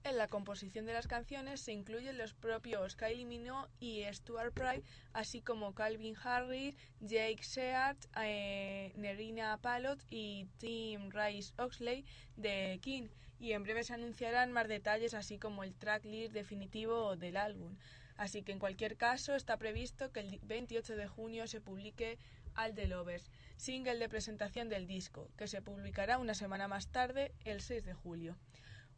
En 0.05 0.17
la 0.17 0.29
composición 0.29 0.87
de 0.87 0.93
las 0.93 1.09
canciones 1.09 1.63
se 1.63 1.73
incluyen 1.73 2.17
los 2.17 2.33
propios 2.33 2.95
Kylie 2.95 3.25
Minogue 3.25 3.69
y 3.81 4.05
Stuart 4.13 4.55
Price, 4.55 4.85
así 5.15 5.43
como 5.43 5.75
Calvin 5.75 6.15
Harris, 6.23 6.77
Jake 7.01 7.43
Sheard, 7.43 7.97
eh, 8.23 8.93
Nerina 8.95 9.59
Palot 9.61 9.99
y 10.11 10.47
Tim 10.59 11.11
Rice 11.11 11.55
Oxley 11.59 12.05
de 12.37 12.79
King. 12.81 13.09
Y 13.41 13.51
en 13.51 13.65
breve 13.65 13.83
se 13.83 13.95
anunciarán 13.95 14.53
más 14.53 14.69
detalles, 14.69 15.13
así 15.13 15.39
como 15.39 15.65
el 15.65 15.75
tracklist 15.75 16.33
definitivo 16.33 17.17
del 17.17 17.37
álbum. 17.37 17.77
Así 18.17 18.43
que 18.43 18.53
en 18.53 18.59
cualquier 18.59 18.97
caso 18.97 19.35
está 19.35 19.57
previsto 19.57 20.13
que 20.13 20.21
el 20.21 20.39
28 20.43 20.97
de 20.97 21.09
junio 21.09 21.47
se 21.47 21.61
publique 21.61 22.19
All 22.57 22.75
the 22.75 22.89
single 23.57 23.99
de 23.99 24.09
presentación 24.09 24.69
del 24.69 24.87
disco, 24.87 25.29
que 25.37 25.49
se 25.49 25.61
publicará 25.61 26.19
una 26.19 26.35
semana 26.35 26.69
más 26.69 26.87
tarde, 26.89 27.33
el 27.45 27.61
6 27.61 27.85
de 27.85 27.95
julio. 27.95 28.37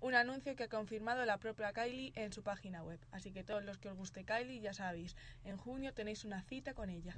Un 0.00 0.14
anuncio 0.14 0.54
que 0.56 0.64
ha 0.64 0.68
confirmado 0.68 1.24
la 1.24 1.38
propia 1.38 1.72
Kylie 1.72 2.12
en 2.16 2.32
su 2.32 2.42
página 2.42 2.82
web. 2.82 3.00
Así 3.12 3.32
que 3.32 3.44
todos 3.44 3.64
los 3.64 3.78
que 3.78 3.88
os 3.88 3.96
guste 3.96 4.24
Kylie, 4.24 4.60
ya 4.60 4.74
sabéis, 4.74 5.16
en 5.44 5.56
junio 5.56 5.94
tenéis 5.94 6.24
una 6.24 6.42
cita 6.42 6.74
con 6.74 6.90
ella. 6.90 7.14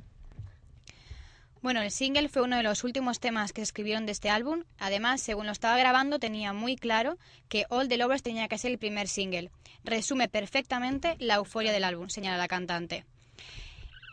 Bueno, 1.61 1.83
el 1.83 1.91
single 1.91 2.29
fue 2.29 2.43
uno 2.43 2.57
de 2.57 2.63
los 2.63 2.85
últimos 2.85 3.19
temas 3.19 3.53
que 3.53 3.63
escribieron 3.63 4.07
de 4.07 4.13
este 4.13 4.31
álbum. 4.31 4.65
Además, 4.79 5.21
según 5.21 5.47
lo 5.47 5.53
estaba 5.53 5.77
grabando, 5.77 6.19
tenía 6.19 6.53
muy 6.53 6.77
claro 6.77 7.19
que 7.49 7.67
All 7.69 7.89
the 7.89 7.97
Lovers 7.97 8.23
tenía 8.23 8.49
que 8.49 8.59
ser 8.59 8.71
el 8.71 8.79
primer 8.79 9.09
single. 9.09 9.51
Resume 9.85 10.29
perfectamente 10.29 11.17
la 11.19 11.35
euforia 11.35 11.73
del 11.73 11.85
álbum, 11.85 12.09
señala 12.09 12.37
la 12.37 12.49
cantante. 12.49 13.05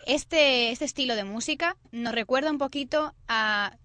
Este, 0.07 0.71
este 0.71 0.85
estilo 0.85 1.15
de 1.15 1.23
música 1.23 1.77
nos 1.91 2.13
recuerda 2.13 2.51
un 2.51 2.57
poquito 2.57 3.13
a 3.27 3.77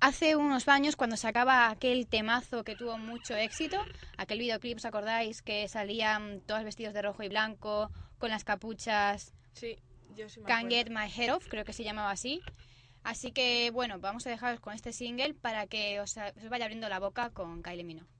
hace 0.00 0.36
unos 0.36 0.68
años 0.68 0.96
cuando 0.96 1.16
sacaba 1.16 1.70
aquel 1.70 2.06
temazo 2.06 2.64
que 2.64 2.76
tuvo 2.76 2.98
mucho 2.98 3.34
éxito, 3.36 3.78
aquel 4.16 4.38
videoclip, 4.38 4.78
¿os 4.78 4.84
acordáis? 4.84 5.42
Que 5.42 5.68
salían 5.68 6.40
todos 6.46 6.64
vestidos 6.64 6.94
de 6.94 7.02
rojo 7.02 7.22
y 7.22 7.28
blanco, 7.28 7.90
con 8.18 8.30
las 8.30 8.44
capuchas, 8.44 9.32
Sí, 9.52 9.78
yo 10.14 10.28
sí 10.28 10.40
me 10.40 10.46
Can't. 10.46 10.70
Get 10.70 10.90
My 10.90 11.10
Head 11.10 11.34
Off, 11.34 11.46
creo 11.48 11.64
que 11.64 11.72
se 11.72 11.82
llamaba 11.82 12.10
así. 12.10 12.42
Así 13.06 13.30
que 13.30 13.70
bueno, 13.70 14.00
vamos 14.00 14.26
a 14.26 14.30
dejaros 14.30 14.58
con 14.58 14.74
este 14.74 14.92
single 14.92 15.32
para 15.34 15.68
que 15.68 16.00
os, 16.00 16.16
vaya 16.50 16.64
abriendo 16.64 16.88
la 16.88 16.98
boca 16.98 17.30
con 17.30 17.62
Kylie 17.62 17.84
Minogue. 17.84 18.15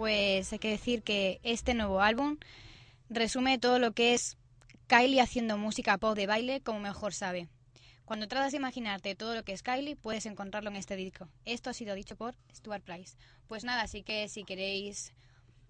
Pues 0.00 0.50
hay 0.50 0.58
que 0.58 0.70
decir 0.70 1.02
que 1.02 1.40
este 1.42 1.74
nuevo 1.74 2.00
álbum 2.00 2.38
resume 3.10 3.58
todo 3.58 3.78
lo 3.78 3.92
que 3.92 4.14
es 4.14 4.38
Kylie 4.86 5.20
haciendo 5.20 5.58
música 5.58 5.98
pop 5.98 6.16
de 6.16 6.26
baile 6.26 6.62
como 6.62 6.80
mejor 6.80 7.12
sabe. 7.12 7.48
Cuando 8.06 8.26
tratas 8.26 8.52
de 8.52 8.56
imaginarte 8.56 9.14
todo 9.14 9.34
lo 9.34 9.44
que 9.44 9.52
es 9.52 9.62
Kylie, 9.62 9.96
puedes 9.96 10.24
encontrarlo 10.24 10.70
en 10.70 10.76
este 10.76 10.96
disco. 10.96 11.28
Esto 11.44 11.68
ha 11.68 11.74
sido 11.74 11.94
dicho 11.94 12.16
por 12.16 12.34
Stuart 12.50 12.82
Price. 12.82 13.18
Pues 13.46 13.62
nada, 13.62 13.82
así 13.82 14.02
que 14.02 14.26
si 14.30 14.44
queréis 14.44 15.12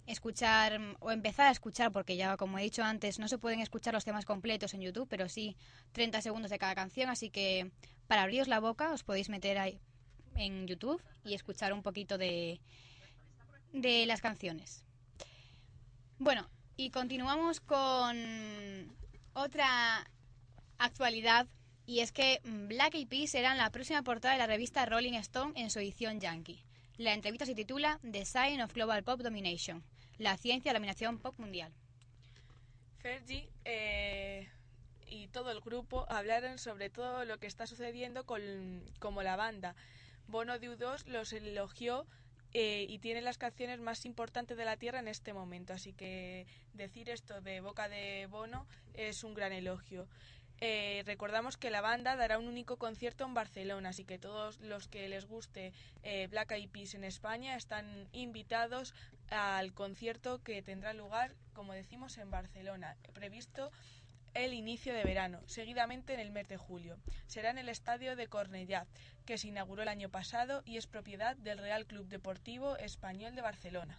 escuchar 0.06 0.78
o 1.00 1.10
empezar 1.10 1.48
a 1.48 1.50
escuchar, 1.50 1.90
porque 1.90 2.14
ya 2.14 2.36
como 2.36 2.56
he 2.56 2.62
dicho 2.62 2.84
antes, 2.84 3.18
no 3.18 3.26
se 3.26 3.36
pueden 3.36 3.58
escuchar 3.58 3.94
los 3.94 4.04
temas 4.04 4.26
completos 4.26 4.74
en 4.74 4.82
YouTube, 4.82 5.08
pero 5.10 5.28
sí 5.28 5.56
30 5.90 6.22
segundos 6.22 6.52
de 6.52 6.58
cada 6.60 6.76
canción, 6.76 7.10
así 7.10 7.30
que 7.30 7.72
para 8.06 8.22
abriros 8.22 8.46
la 8.46 8.60
boca 8.60 8.92
os 8.92 9.02
podéis 9.02 9.28
meter 9.28 9.58
ahí 9.58 9.80
en 10.36 10.68
YouTube 10.68 11.02
y 11.24 11.34
escuchar 11.34 11.72
un 11.72 11.82
poquito 11.82 12.16
de, 12.16 12.60
de 13.72 14.06
las 14.06 14.20
canciones. 14.20 14.84
Bueno, 16.18 16.48
y 16.76 16.90
continuamos 16.90 17.60
con 17.60 18.96
otra 19.32 20.06
actualidad 20.78 21.46
y 21.86 22.00
es 22.00 22.12
que 22.12 22.40
Black 22.44 22.94
Eyed 22.94 23.08
Peas 23.08 23.30
serán 23.30 23.58
la 23.58 23.70
próxima 23.70 24.02
portada 24.02 24.34
de 24.34 24.38
la 24.38 24.46
revista 24.46 24.86
Rolling 24.86 25.14
Stone 25.14 25.60
en 25.60 25.70
su 25.70 25.78
edición 25.78 26.20
Yankee. 26.20 26.64
La 26.98 27.14
entrevista 27.14 27.46
se 27.46 27.54
titula 27.54 27.98
The 28.02 28.24
Sign 28.24 28.60
of 28.60 28.74
Global 28.74 29.02
Pop 29.02 29.20
Domination, 29.20 29.82
la 30.18 30.36
ciencia 30.36 30.70
de 30.70 30.74
la 30.74 30.78
dominación 30.78 31.18
pop 31.18 31.38
mundial. 31.38 31.72
Fergie 32.98 33.50
eh, 33.64 34.48
y 35.06 35.28
todo 35.28 35.50
el 35.50 35.60
grupo 35.60 36.06
hablaron 36.10 36.58
sobre 36.58 36.90
todo 36.90 37.24
lo 37.24 37.38
que 37.38 37.46
está 37.46 37.66
sucediendo 37.66 38.24
con 38.24 38.40
como 38.98 39.22
la 39.22 39.36
banda. 39.36 39.74
Bono 40.28 40.58
de 40.58 40.70
U2 40.70 41.06
los 41.06 41.32
elogió 41.32 42.06
eh, 42.52 42.86
y 42.88 42.98
tiene 42.98 43.20
las 43.20 43.38
canciones 43.38 43.80
más 43.80 44.04
importantes 44.04 44.56
de 44.56 44.64
la 44.64 44.76
Tierra 44.76 44.98
en 44.98 45.08
este 45.08 45.32
momento. 45.32 45.72
Así 45.72 45.92
que 45.92 46.46
decir 46.72 47.08
esto 47.10 47.40
de 47.40 47.60
boca 47.60 47.88
de 47.88 48.26
Bono 48.26 48.66
es 48.94 49.24
un 49.24 49.34
gran 49.34 49.52
elogio. 49.52 50.08
Eh, 50.62 51.02
recordamos 51.06 51.56
que 51.56 51.70
la 51.70 51.80
banda 51.80 52.16
dará 52.16 52.38
un 52.38 52.46
único 52.46 52.76
concierto 52.76 53.24
en 53.24 53.32
Barcelona, 53.32 53.90
así 53.90 54.04
que 54.04 54.18
todos 54.18 54.60
los 54.60 54.88
que 54.88 55.08
les 55.08 55.24
guste 55.24 55.72
eh, 56.02 56.26
Black 56.26 56.52
Eyed 56.52 56.68
Peas 56.68 56.92
en 56.94 57.04
España 57.04 57.56
están 57.56 58.08
invitados 58.12 58.94
al 59.30 59.72
concierto 59.72 60.42
que 60.42 60.60
tendrá 60.60 60.92
lugar, 60.92 61.34
como 61.54 61.72
decimos, 61.72 62.18
en 62.18 62.30
Barcelona, 62.30 62.96
previsto 63.14 63.70
el 64.34 64.54
inicio 64.54 64.94
de 64.94 65.04
verano, 65.04 65.40
seguidamente 65.46 66.14
en 66.14 66.20
el 66.20 66.30
mes 66.30 66.48
de 66.48 66.56
julio. 66.56 66.98
Será 67.26 67.50
en 67.50 67.58
el 67.58 67.68
estadio 67.68 68.16
de 68.16 68.28
Cornellà, 68.28 68.86
que 69.24 69.38
se 69.38 69.48
inauguró 69.48 69.82
el 69.82 69.88
año 69.88 70.08
pasado 70.08 70.62
y 70.64 70.76
es 70.76 70.86
propiedad 70.86 71.36
del 71.36 71.58
Real 71.58 71.86
Club 71.86 72.08
Deportivo 72.08 72.76
Español 72.76 73.34
de 73.34 73.42
Barcelona. 73.42 73.98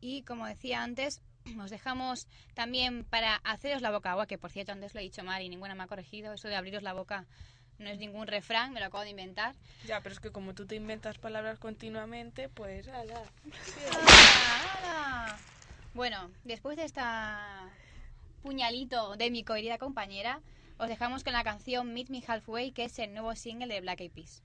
Y 0.00 0.22
como 0.22 0.46
decía 0.46 0.82
antes, 0.82 1.22
os 1.60 1.70
dejamos 1.70 2.26
también 2.54 3.04
para 3.04 3.36
haceros 3.36 3.82
la 3.82 3.90
boca 3.90 4.12
agua, 4.12 4.26
que 4.26 4.38
por 4.38 4.50
cierto 4.50 4.72
antes 4.72 4.94
lo 4.94 5.00
he 5.00 5.04
dicho 5.04 5.24
mal 5.24 5.42
y 5.42 5.48
ninguna 5.48 5.74
me 5.74 5.84
ha 5.84 5.88
corregido, 5.88 6.32
eso 6.32 6.48
de 6.48 6.56
abriros 6.56 6.82
la 6.82 6.92
boca 6.92 7.26
no 7.78 7.88
es 7.88 7.98
ningún 7.98 8.26
refrán, 8.26 8.72
me 8.72 8.80
lo 8.80 8.86
acabo 8.86 9.04
de 9.04 9.10
inventar. 9.10 9.54
Ya, 9.86 10.02
pero 10.02 10.12
es 10.12 10.20
que 10.20 10.30
como 10.30 10.54
tú 10.54 10.66
te 10.66 10.76
inventas 10.76 11.18
palabras 11.18 11.58
continuamente, 11.58 12.48
pues 12.50 12.86
ala. 12.88 13.22
¡Hala! 14.84 15.38
Bueno, 15.94 16.30
después 16.44 16.76
de 16.76 16.84
esta 16.84 17.70
puñalito 18.42 19.16
de 19.16 19.30
mi 19.30 19.44
querida 19.44 19.78
compañera, 19.78 20.40
os 20.78 20.88
dejamos 20.88 21.24
con 21.24 21.32
la 21.32 21.44
canción 21.44 21.92
Meet 21.92 22.10
Me 22.10 22.22
Halfway, 22.26 22.72
que 22.72 22.84
es 22.84 22.98
el 22.98 23.12
nuevo 23.12 23.34
single 23.34 23.72
de 23.72 23.80
Black 23.80 24.00
Eyed 24.00 24.12
Peas. 24.12 24.42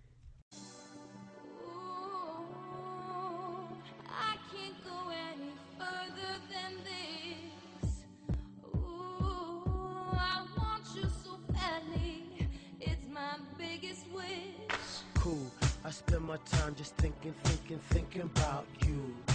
Cool. 15.15 15.51
I 15.83 15.89
spend 15.89 16.21
my 16.21 16.37
time 16.45 16.75
just 16.75 16.95
thinking, 16.97 17.33
thinking, 17.43 17.79
thinking 17.89 18.21
about 18.21 18.67
you. 18.85 19.34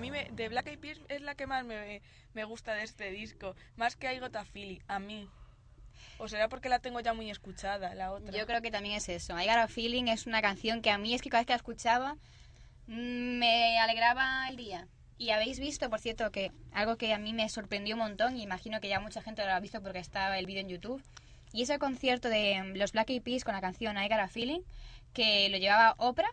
a 0.00 0.02
mí 0.02 0.10
me 0.10 0.30
de 0.32 0.48
Black 0.48 0.66
Eyed 0.66 0.78
Peas 0.78 0.98
es 1.10 1.20
la 1.20 1.34
que 1.34 1.46
más 1.46 1.62
me, 1.62 2.00
me 2.32 2.44
gusta 2.44 2.72
de 2.72 2.84
este 2.84 3.10
disco, 3.10 3.54
más 3.76 3.96
que 3.96 4.10
I 4.10 4.18
Got 4.18 4.34
a 4.34 4.46
Feeling, 4.46 4.78
a 4.88 4.98
mí. 4.98 5.28
O 6.16 6.26
será 6.26 6.48
porque 6.48 6.70
la 6.70 6.78
tengo 6.78 7.00
ya 7.00 7.12
muy 7.12 7.30
escuchada, 7.30 7.94
la 7.94 8.12
otra. 8.12 8.32
Yo 8.32 8.46
creo 8.46 8.62
que 8.62 8.70
también 8.70 8.94
es 8.94 9.10
eso. 9.10 9.38
I 9.38 9.44
Got 9.44 9.58
a 9.58 9.68
Feeling 9.68 10.04
es 10.04 10.26
una 10.26 10.40
canción 10.40 10.80
que 10.80 10.90
a 10.90 10.96
mí 10.96 11.12
es 11.12 11.20
que 11.20 11.28
cada 11.28 11.42
vez 11.42 11.46
que 11.48 11.52
la 11.52 11.58
escuchaba 11.58 12.14
mm, 12.86 13.38
me 13.38 13.78
alegraba 13.78 14.48
el 14.48 14.56
día. 14.56 14.88
Y 15.18 15.30
habéis 15.32 15.60
visto, 15.60 15.90
por 15.90 16.00
cierto, 16.00 16.32
que 16.32 16.50
algo 16.72 16.96
que 16.96 17.12
a 17.12 17.18
mí 17.18 17.34
me 17.34 17.46
sorprendió 17.50 17.94
un 17.94 18.00
montón, 18.00 18.38
y 18.38 18.42
imagino 18.42 18.80
que 18.80 18.88
ya 18.88 19.00
mucha 19.00 19.20
gente 19.20 19.44
lo 19.44 19.52
ha 19.52 19.60
visto 19.60 19.82
porque 19.82 19.98
estaba 19.98 20.38
el 20.38 20.46
vídeo 20.46 20.62
en 20.62 20.70
YouTube, 20.70 21.04
y 21.52 21.60
es 21.60 21.68
el 21.68 21.78
concierto 21.78 22.30
de 22.30 22.62
mm, 22.62 22.76
los 22.78 22.92
Black 22.92 23.10
Eyed 23.10 23.22
Peas 23.22 23.44
con 23.44 23.52
la 23.52 23.60
canción 23.60 23.98
I 23.98 24.08
Got 24.08 24.20
a 24.20 24.28
Feeling, 24.28 24.62
que 25.12 25.50
lo 25.50 25.58
llevaba 25.58 25.94
Oprah. 25.98 26.32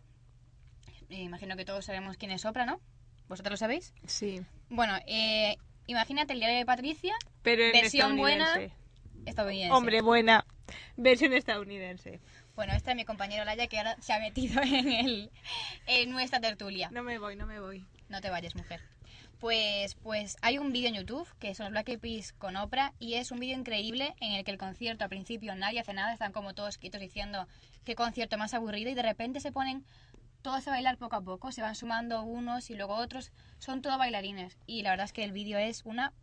Eh, 1.10 1.24
imagino 1.24 1.58
que 1.58 1.66
todos 1.66 1.84
sabemos 1.84 2.16
quién 2.16 2.32
es 2.32 2.46
Oprah, 2.46 2.66
¿no? 2.66 2.80
¿Vosotros 3.28 3.52
lo 3.52 3.58
sabéis? 3.58 3.94
Sí. 4.06 4.42
Bueno, 4.70 4.96
eh, 5.06 5.58
imagínate 5.88 6.34
el 6.34 6.40
diario 6.40 6.58
de 6.58 6.66
Patricia, 6.66 7.16
Pero 7.42 7.64
en 7.64 7.72
versión 7.72 8.18
buena 8.18 8.46
estadounidense. 8.46 8.76
estadounidense. 9.26 9.74
Hombre, 9.74 10.02
buena. 10.02 10.46
Versión 10.98 11.34
estadounidense. 11.34 12.20
Bueno, 12.56 12.74
esta 12.74 12.92
es 12.92 12.98
mi 12.98 13.06
compañero 13.06 13.46
Laya 13.46 13.68
que 13.68 13.78
ahora 13.78 13.96
se 14.02 14.14
ha 14.14 14.20
metido 14.20 14.62
en, 14.64 14.90
el, 14.90 15.32
en 15.86 16.10
nuestra 16.10 16.40
tertulia. 16.40 16.90
No 16.92 17.04
me 17.04 17.20
voy, 17.20 17.36
no 17.36 17.46
me 17.46 17.60
voy. 17.60 17.86
No 18.10 18.22
te 18.22 18.30
vayas, 18.30 18.56
mujer. 18.56 18.82
Pues, 19.40 19.94
pues 19.96 20.36
hay 20.42 20.58
un 20.58 20.72
vídeo 20.72 20.90
en 20.90 20.96
YouTube 20.96 21.28
que 21.38 21.54
son 21.54 21.66
los 21.66 21.72
Black 21.72 21.90
Eyed 21.90 22.00
Peas 22.00 22.34
con 22.34 22.56
Oprah 22.56 22.94
y 22.98 23.14
es 23.16 23.32
un 23.32 23.40
vídeo 23.40 23.56
increíble 23.56 24.16
en 24.20 24.32
el 24.34 24.44
que 24.44 24.50
el 24.50 24.58
concierto 24.58 25.04
al 25.04 25.12
principio 25.12 25.54
nadie 25.56 25.80
hace 25.80 25.94
nada, 25.94 26.12
están 26.12 26.32
como 26.32 26.56
todos 26.56 26.80
quietos 26.80 27.00
diciendo 27.00 27.48
qué 27.84 27.94
concierto 27.94 28.40
más 28.40 28.56
aburrido 28.56 28.90
y 28.90 28.96
de 28.96 29.04
repente 29.04 29.40
se 29.40 29.52
ponen 29.52 29.86
todos 30.42 30.68
a 30.68 30.72
bailar 30.72 30.98
poco 30.98 31.16
a 31.16 31.22
poco, 31.22 31.52
se 31.52 31.62
van 31.62 31.76
sumando 31.76 32.24
unos 32.24 32.70
y 32.70 32.76
luego 32.76 32.96
otros, 32.96 33.32
son 33.60 33.82
todos 33.82 33.98
bailarines 33.98 34.58
y 34.66 34.82
la 34.82 34.92
verdad 34.92 35.06
es 35.06 35.14
que 35.14 35.24
el 35.24 35.32
vídeo 35.32 35.58
es 35.58 35.84
una 35.86 36.14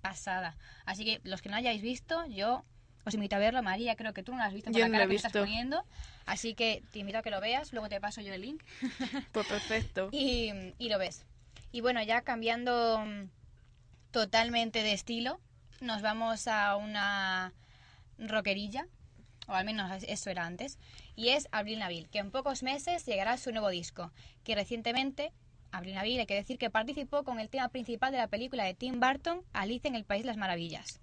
pasada. 0.00 0.56
Así 0.84 1.04
que 1.04 1.20
los 1.24 1.42
que 1.42 1.48
no 1.48 1.56
hayáis 1.56 1.82
visto, 1.82 2.26
yo 2.26 2.64
os 3.04 3.14
invito 3.14 3.36
a 3.36 3.38
verlo. 3.38 3.62
María, 3.62 3.96
creo 3.96 4.12
que 4.12 4.22
tú 4.22 4.32
no 4.32 4.38
lo 4.38 4.44
has 4.44 4.52
visto 4.52 4.70
por 4.70 4.78
Yo 4.78 4.84
la 4.84 4.88
no 4.88 4.92
cara 4.92 5.04
lo 5.04 5.10
que 5.10 5.16
estás 5.16 5.32
poniendo, 5.32 5.84
así 6.26 6.54
que 6.54 6.82
te 6.92 7.00
invito 7.00 7.18
a 7.18 7.22
que 7.22 7.30
lo 7.30 7.40
veas, 7.40 7.72
luego 7.72 7.88
te 7.88 8.00
paso 8.00 8.20
yo 8.20 8.32
el 8.32 8.42
link 8.42 8.62
Pues 9.32 9.46
perfecto. 9.46 10.08
y, 10.12 10.50
y 10.78 10.88
lo 10.88 10.98
ves. 10.98 11.24
Y 11.72 11.80
bueno, 11.80 12.02
ya 12.02 12.22
cambiando 12.22 13.04
mm, 13.04 13.28
totalmente 14.10 14.82
de 14.82 14.92
estilo, 14.92 15.40
nos 15.80 16.02
vamos 16.02 16.46
a 16.46 16.76
una 16.76 17.52
rockerilla, 18.18 18.86
o 19.48 19.54
al 19.54 19.64
menos 19.64 19.90
eso 20.06 20.30
era 20.30 20.46
antes, 20.46 20.78
y 21.16 21.30
es 21.30 21.48
Avril 21.52 21.78
Lavigne, 21.78 22.08
que 22.10 22.18
en 22.18 22.30
pocos 22.30 22.62
meses 22.62 23.04
llegará 23.06 23.36
su 23.36 23.52
nuevo 23.52 23.68
disco, 23.68 24.12
que 24.44 24.54
recientemente, 24.54 25.32
Avril 25.70 25.94
Lavigne, 25.94 26.20
hay 26.20 26.26
que 26.26 26.34
decir 26.34 26.58
que 26.58 26.70
participó 26.70 27.24
con 27.24 27.40
el 27.40 27.48
tema 27.48 27.68
principal 27.68 28.12
de 28.12 28.18
la 28.18 28.28
película 28.28 28.64
de 28.64 28.74
Tim 28.74 29.00
Burton, 29.00 29.42
Alice 29.52 29.86
en 29.86 29.94
el 29.94 30.04
País 30.04 30.22
de 30.22 30.28
las 30.28 30.36
Maravillas. 30.36 31.00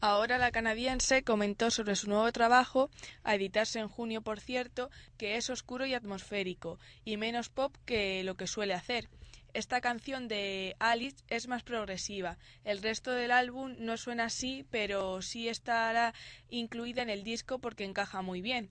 Ahora 0.00 0.36
la 0.36 0.50
canadiense 0.50 1.22
comentó 1.22 1.70
sobre 1.70 1.94
su 1.94 2.08
nuevo 2.08 2.32
trabajo, 2.32 2.90
a 3.22 3.36
editarse 3.36 3.78
en 3.78 3.86
junio 3.86 4.20
por 4.20 4.40
cierto, 4.40 4.90
que 5.16 5.36
es 5.36 5.48
oscuro 5.48 5.86
y 5.86 5.94
atmosférico, 5.94 6.80
y 7.04 7.16
menos 7.16 7.50
pop 7.50 7.76
que 7.86 8.24
lo 8.24 8.34
que 8.34 8.48
suele 8.48 8.74
hacer. 8.74 9.08
Esta 9.54 9.80
canción 9.80 10.28
de 10.28 10.74
Alice 10.78 11.22
es 11.28 11.46
más 11.46 11.62
progresiva. 11.62 12.38
El 12.64 12.82
resto 12.82 13.12
del 13.12 13.30
álbum 13.30 13.76
no 13.78 13.96
suena 13.96 14.24
así, 14.24 14.64
pero 14.70 15.20
sí 15.20 15.48
estará 15.48 16.14
incluida 16.48 17.02
en 17.02 17.10
el 17.10 17.22
disco 17.22 17.58
porque 17.60 17.84
encaja 17.84 18.22
muy 18.22 18.40
bien. 18.40 18.70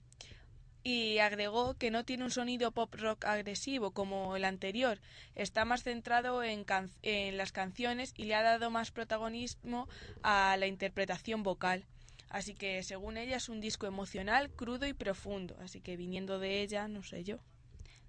Y 0.84 1.18
agregó 1.18 1.74
que 1.74 1.90
no 1.92 2.04
tiene 2.04 2.24
un 2.24 2.30
sonido 2.32 2.72
pop 2.72 2.92
rock 2.96 3.24
agresivo 3.24 3.92
como 3.92 4.34
el 4.36 4.44
anterior, 4.44 4.98
está 5.36 5.64
más 5.64 5.84
centrado 5.84 6.42
en, 6.42 6.64
can- 6.64 6.90
en 7.02 7.36
las 7.36 7.52
canciones 7.52 8.14
y 8.16 8.24
le 8.24 8.34
ha 8.34 8.42
dado 8.42 8.68
más 8.70 8.90
protagonismo 8.90 9.88
a 10.22 10.56
la 10.58 10.66
interpretación 10.66 11.44
vocal. 11.44 11.84
Así 12.30 12.54
que 12.54 12.82
según 12.82 13.16
ella 13.16 13.36
es 13.36 13.48
un 13.48 13.60
disco 13.60 13.86
emocional, 13.86 14.50
crudo 14.50 14.86
y 14.86 14.92
profundo, 14.92 15.56
así 15.60 15.80
que 15.80 15.96
viniendo 15.96 16.38
de 16.40 16.62
ella, 16.62 16.88
no 16.88 17.02
sé 17.04 17.22
yo. 17.22 17.38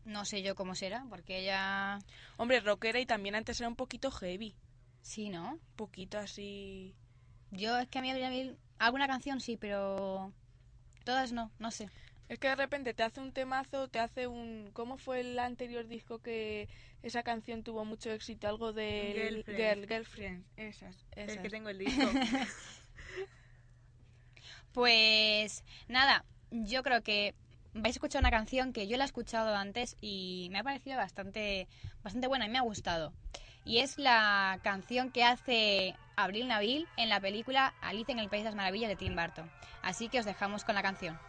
No 0.05 0.25
sé 0.25 0.41
yo 0.41 0.55
cómo 0.55 0.75
será, 0.75 1.05
porque 1.09 1.39
ella... 1.39 1.99
Hombre, 2.37 2.59
rockera 2.59 2.99
y 2.99 3.05
también 3.05 3.35
antes 3.35 3.59
era 3.59 3.69
un 3.69 3.75
poquito 3.75 4.11
heavy, 4.11 4.55
Sí, 5.01 5.29
¿no? 5.29 5.51
un 5.53 5.59
poquito 5.75 6.17
así... 6.17 6.95
Yo 7.51 7.77
es 7.77 7.87
que 7.87 7.99
a 7.99 8.01
mí 8.01 8.09
Avril 8.09 8.23
Lavigne- 8.23 8.57
alguna 8.79 9.07
canción 9.07 9.39
sí, 9.39 9.57
pero 9.57 10.33
todas 11.03 11.31
no, 11.31 11.51
no 11.59 11.69
sé. 11.71 11.89
Es 12.29 12.39
que 12.39 12.47
de 12.47 12.55
repente 12.55 12.93
te 12.93 13.03
hace 13.03 13.19
un 13.19 13.31
temazo, 13.31 13.89
te 13.89 13.99
hace 13.99 14.27
un... 14.27 14.69
¿Cómo 14.73 14.97
fue 14.97 15.19
el 15.19 15.37
anterior 15.37 15.87
disco 15.87 16.19
que 16.19 16.67
esa 17.03 17.21
canción 17.21 17.63
tuvo 17.63 17.85
mucho 17.85 18.11
éxito? 18.11 18.47
Algo 18.47 18.73
de... 18.73 19.43
Girlfriend. 19.45 19.59
Girl, 19.59 19.87
Girlfriend. 19.87 20.45
Esas, 20.57 21.05
esas. 21.11 21.37
El 21.37 21.41
que 21.41 21.49
tengo 21.49 21.69
el 21.69 21.77
disco. 21.77 22.01
Pues 24.73 25.63
nada, 25.87 26.25
yo 26.49 26.81
creo 26.81 27.03
que 27.03 27.35
vais 27.75 27.95
a 27.95 27.97
escuchar 27.97 28.21
una 28.21 28.31
canción 28.31 28.73
que 28.73 28.87
yo 28.87 28.97
la 28.97 29.03
he 29.03 29.05
escuchado 29.05 29.55
antes 29.55 29.95
y 30.01 30.47
me 30.51 30.59
ha 30.59 30.63
parecido 30.63 30.97
bastante, 30.97 31.67
bastante 32.03 32.27
buena 32.27 32.47
y 32.47 32.49
me 32.49 32.57
ha 32.57 32.63
gustado. 32.63 33.13
Y 33.65 33.79
es 33.79 33.99
la 33.99 34.59
canción 34.63 35.11
que 35.11 35.23
hace 35.23 35.95
Abril 36.15 36.47
Nabil 36.47 36.87
en 36.97 37.09
la 37.09 37.21
película 37.21 37.75
Alice 37.81 38.11
en 38.11 38.17
el 38.17 38.29
País 38.29 38.43
de 38.43 38.49
las 38.49 38.55
Maravillas 38.55 38.89
de 38.89 38.95
Tim 38.95 39.15
Burton. 39.15 39.49
Así 39.83 40.09
que 40.09 40.19
os 40.19 40.25
dejamos 40.25 40.65
con 40.65 40.73
la 40.73 40.81
canción. 40.81 41.19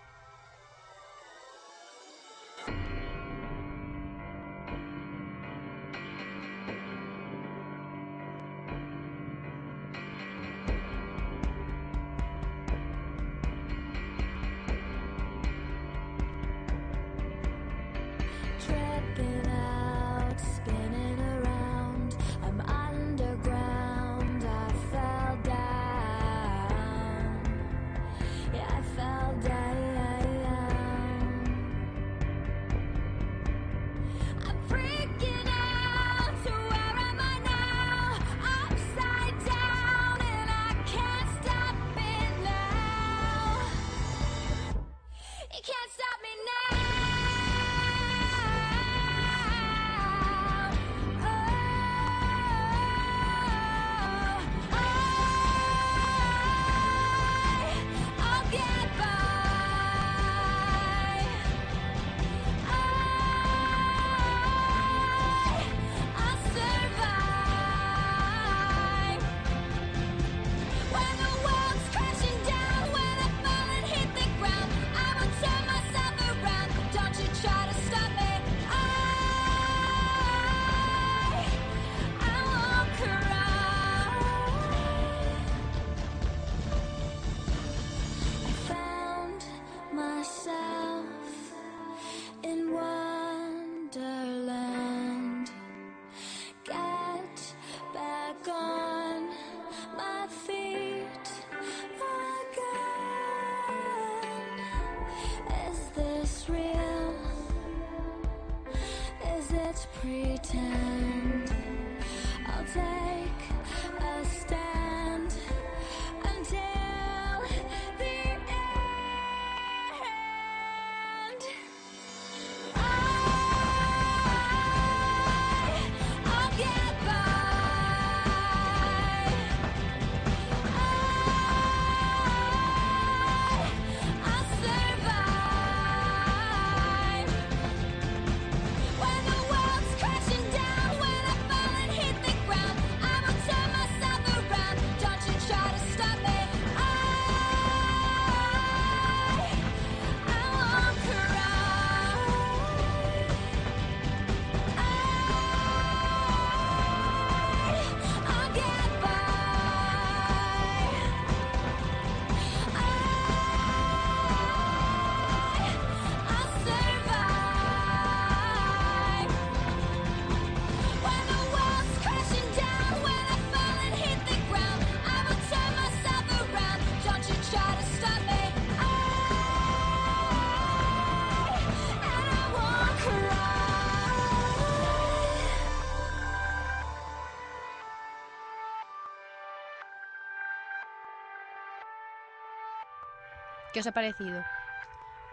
¿Qué 193.74 193.80
os 193.80 193.86
ha 193.88 193.92
parecido? 193.92 194.40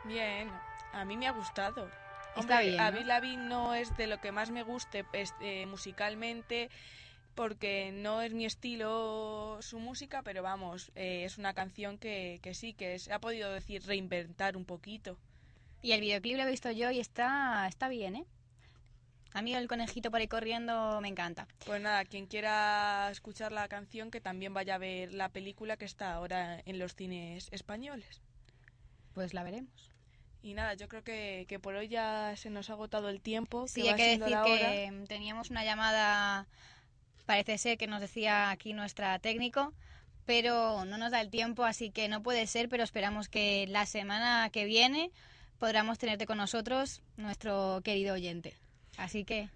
Bien, 0.03 0.49
a 0.93 1.05
mí 1.05 1.15
me 1.15 1.27
ha 1.27 1.31
gustado. 1.31 1.87
Está 2.35 2.39
Hombre, 2.39 2.65
bien, 2.65 2.77
¿no? 2.77 2.83
Avril 2.83 3.07
Lavigne 3.07 3.45
no 3.45 3.75
es 3.75 3.95
de 3.97 4.07
lo 4.07 4.19
que 4.19 4.31
más 4.31 4.49
me 4.49 4.63
guste 4.63 5.03
pues, 5.03 5.35
eh, 5.41 5.67
musicalmente 5.67 6.71
porque 7.35 7.91
no 7.93 8.23
es 8.23 8.33
mi 8.33 8.45
estilo 8.45 9.59
su 9.61 9.77
música, 9.77 10.23
pero 10.23 10.41
vamos, 10.41 10.91
eh, 10.95 11.23
es 11.23 11.37
una 11.37 11.53
canción 11.53 11.99
que, 11.99 12.39
que 12.41 12.55
sí, 12.55 12.73
que 12.73 12.97
se 12.97 13.13
ha 13.13 13.19
podido 13.19 13.51
decir 13.51 13.83
reinventar 13.85 14.57
un 14.57 14.65
poquito. 14.65 15.19
Y 15.83 15.91
el 15.91 16.01
videoclip 16.01 16.37
lo 16.37 16.43
he 16.43 16.49
visto 16.49 16.71
yo 16.71 16.89
y 16.89 16.99
está, 16.99 17.67
está 17.67 17.89
bien, 17.89 18.15
¿eh? 18.15 18.25
A 19.33 19.43
mí 19.43 19.53
el 19.53 19.67
conejito 19.67 20.09
por 20.09 20.19
ahí 20.19 20.27
corriendo 20.27 20.99
me 20.99 21.07
encanta. 21.09 21.47
Pues 21.65 21.79
nada, 21.79 22.03
quien 22.05 22.25
quiera 22.25 23.09
escuchar 23.11 23.51
la 23.51 23.67
canción, 23.67 24.09
que 24.09 24.19
también 24.19 24.53
vaya 24.53 24.75
a 24.75 24.79
ver 24.79 25.13
la 25.13 25.29
película 25.29 25.77
que 25.77 25.85
está 25.85 26.13
ahora 26.13 26.59
en 26.65 26.79
los 26.79 26.95
cines 26.95 27.47
españoles. 27.51 28.21
Pues 29.13 29.33
la 29.33 29.43
veremos. 29.43 29.91
Y 30.43 30.53
nada, 30.53 30.73
yo 30.73 30.87
creo 30.87 31.03
que, 31.03 31.45
que 31.47 31.59
por 31.59 31.75
hoy 31.75 31.87
ya 31.87 32.33
se 32.35 32.49
nos 32.49 32.69
ha 32.69 32.73
agotado 32.73 33.09
el 33.09 33.21
tiempo. 33.21 33.67
Sí, 33.67 33.83
que 33.83 33.89
hay 33.89 33.95
que 33.95 34.17
decir 34.17 34.37
que 34.43 35.05
teníamos 35.07 35.51
una 35.51 35.63
llamada, 35.63 36.47
parece 37.25 37.57
ser 37.57 37.77
que 37.77 37.87
nos 37.87 38.01
decía 38.01 38.49
aquí 38.49 38.73
nuestra 38.73 39.19
técnico, 39.19 39.73
pero 40.25 40.83
no 40.85 40.97
nos 40.97 41.11
da 41.11 41.21
el 41.21 41.29
tiempo, 41.29 41.63
así 41.63 41.91
que 41.91 42.07
no 42.07 42.23
puede 42.23 42.47
ser, 42.47 42.69
pero 42.69 42.83
esperamos 42.83 43.29
que 43.29 43.67
la 43.67 43.85
semana 43.85 44.49
que 44.51 44.65
viene 44.65 45.11
podamos 45.59 45.99
tenerte 45.99 46.25
con 46.25 46.37
nosotros, 46.39 47.03
nuestro 47.17 47.81
querido 47.83 48.15
oyente. 48.15 48.55
Así 48.97 49.25
que, 49.25 49.49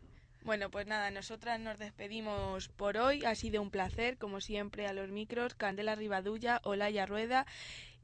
Bueno, 0.43 0.69
pues 0.69 0.85
nada, 0.85 1.09
nosotras 1.09 1.59
nos 1.59 1.79
despedimos 1.79 2.69
por 2.69 2.97
hoy. 2.97 3.25
Ha 3.25 3.33
sido 3.33 3.59
un 3.61 3.71
placer, 3.71 4.17
como 4.19 4.39
siempre, 4.39 4.85
a 4.85 4.93
los 4.93 5.09
micros, 5.09 5.55
Candela 5.55 5.95
Rivadulla, 5.95 6.61
Olaya 6.63 7.07
Rueda 7.07 7.47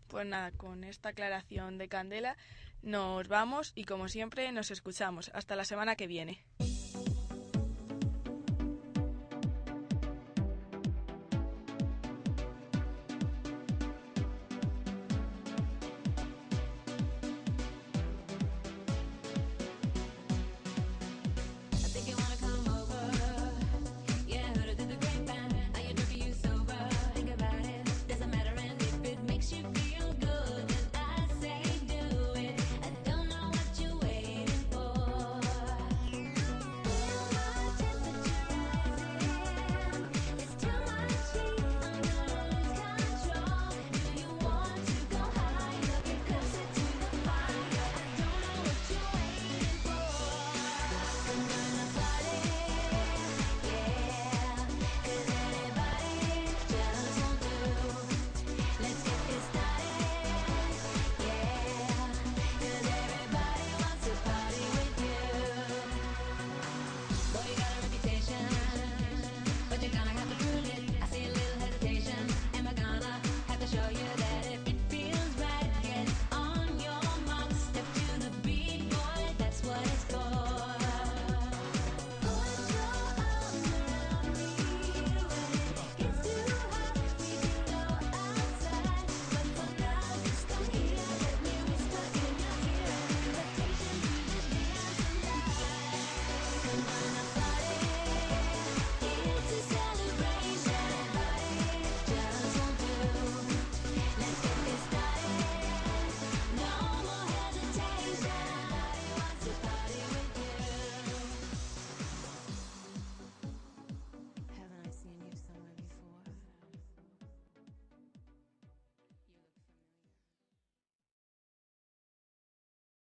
Pues 0.07 0.25
nada, 0.25 0.51
con 0.51 0.83
esta 0.83 1.09
aclaración 1.09 1.77
de 1.77 1.89
Candela 1.89 2.37
nos 2.81 3.27
vamos 3.27 3.73
y 3.75 3.83
como 3.83 4.07
siempre 4.07 4.49
nos 4.53 4.71
escuchamos. 4.71 5.31
Hasta 5.33 5.55
la 5.55 5.65
semana 5.65 5.95
que 5.95 6.07
viene. 6.07 6.43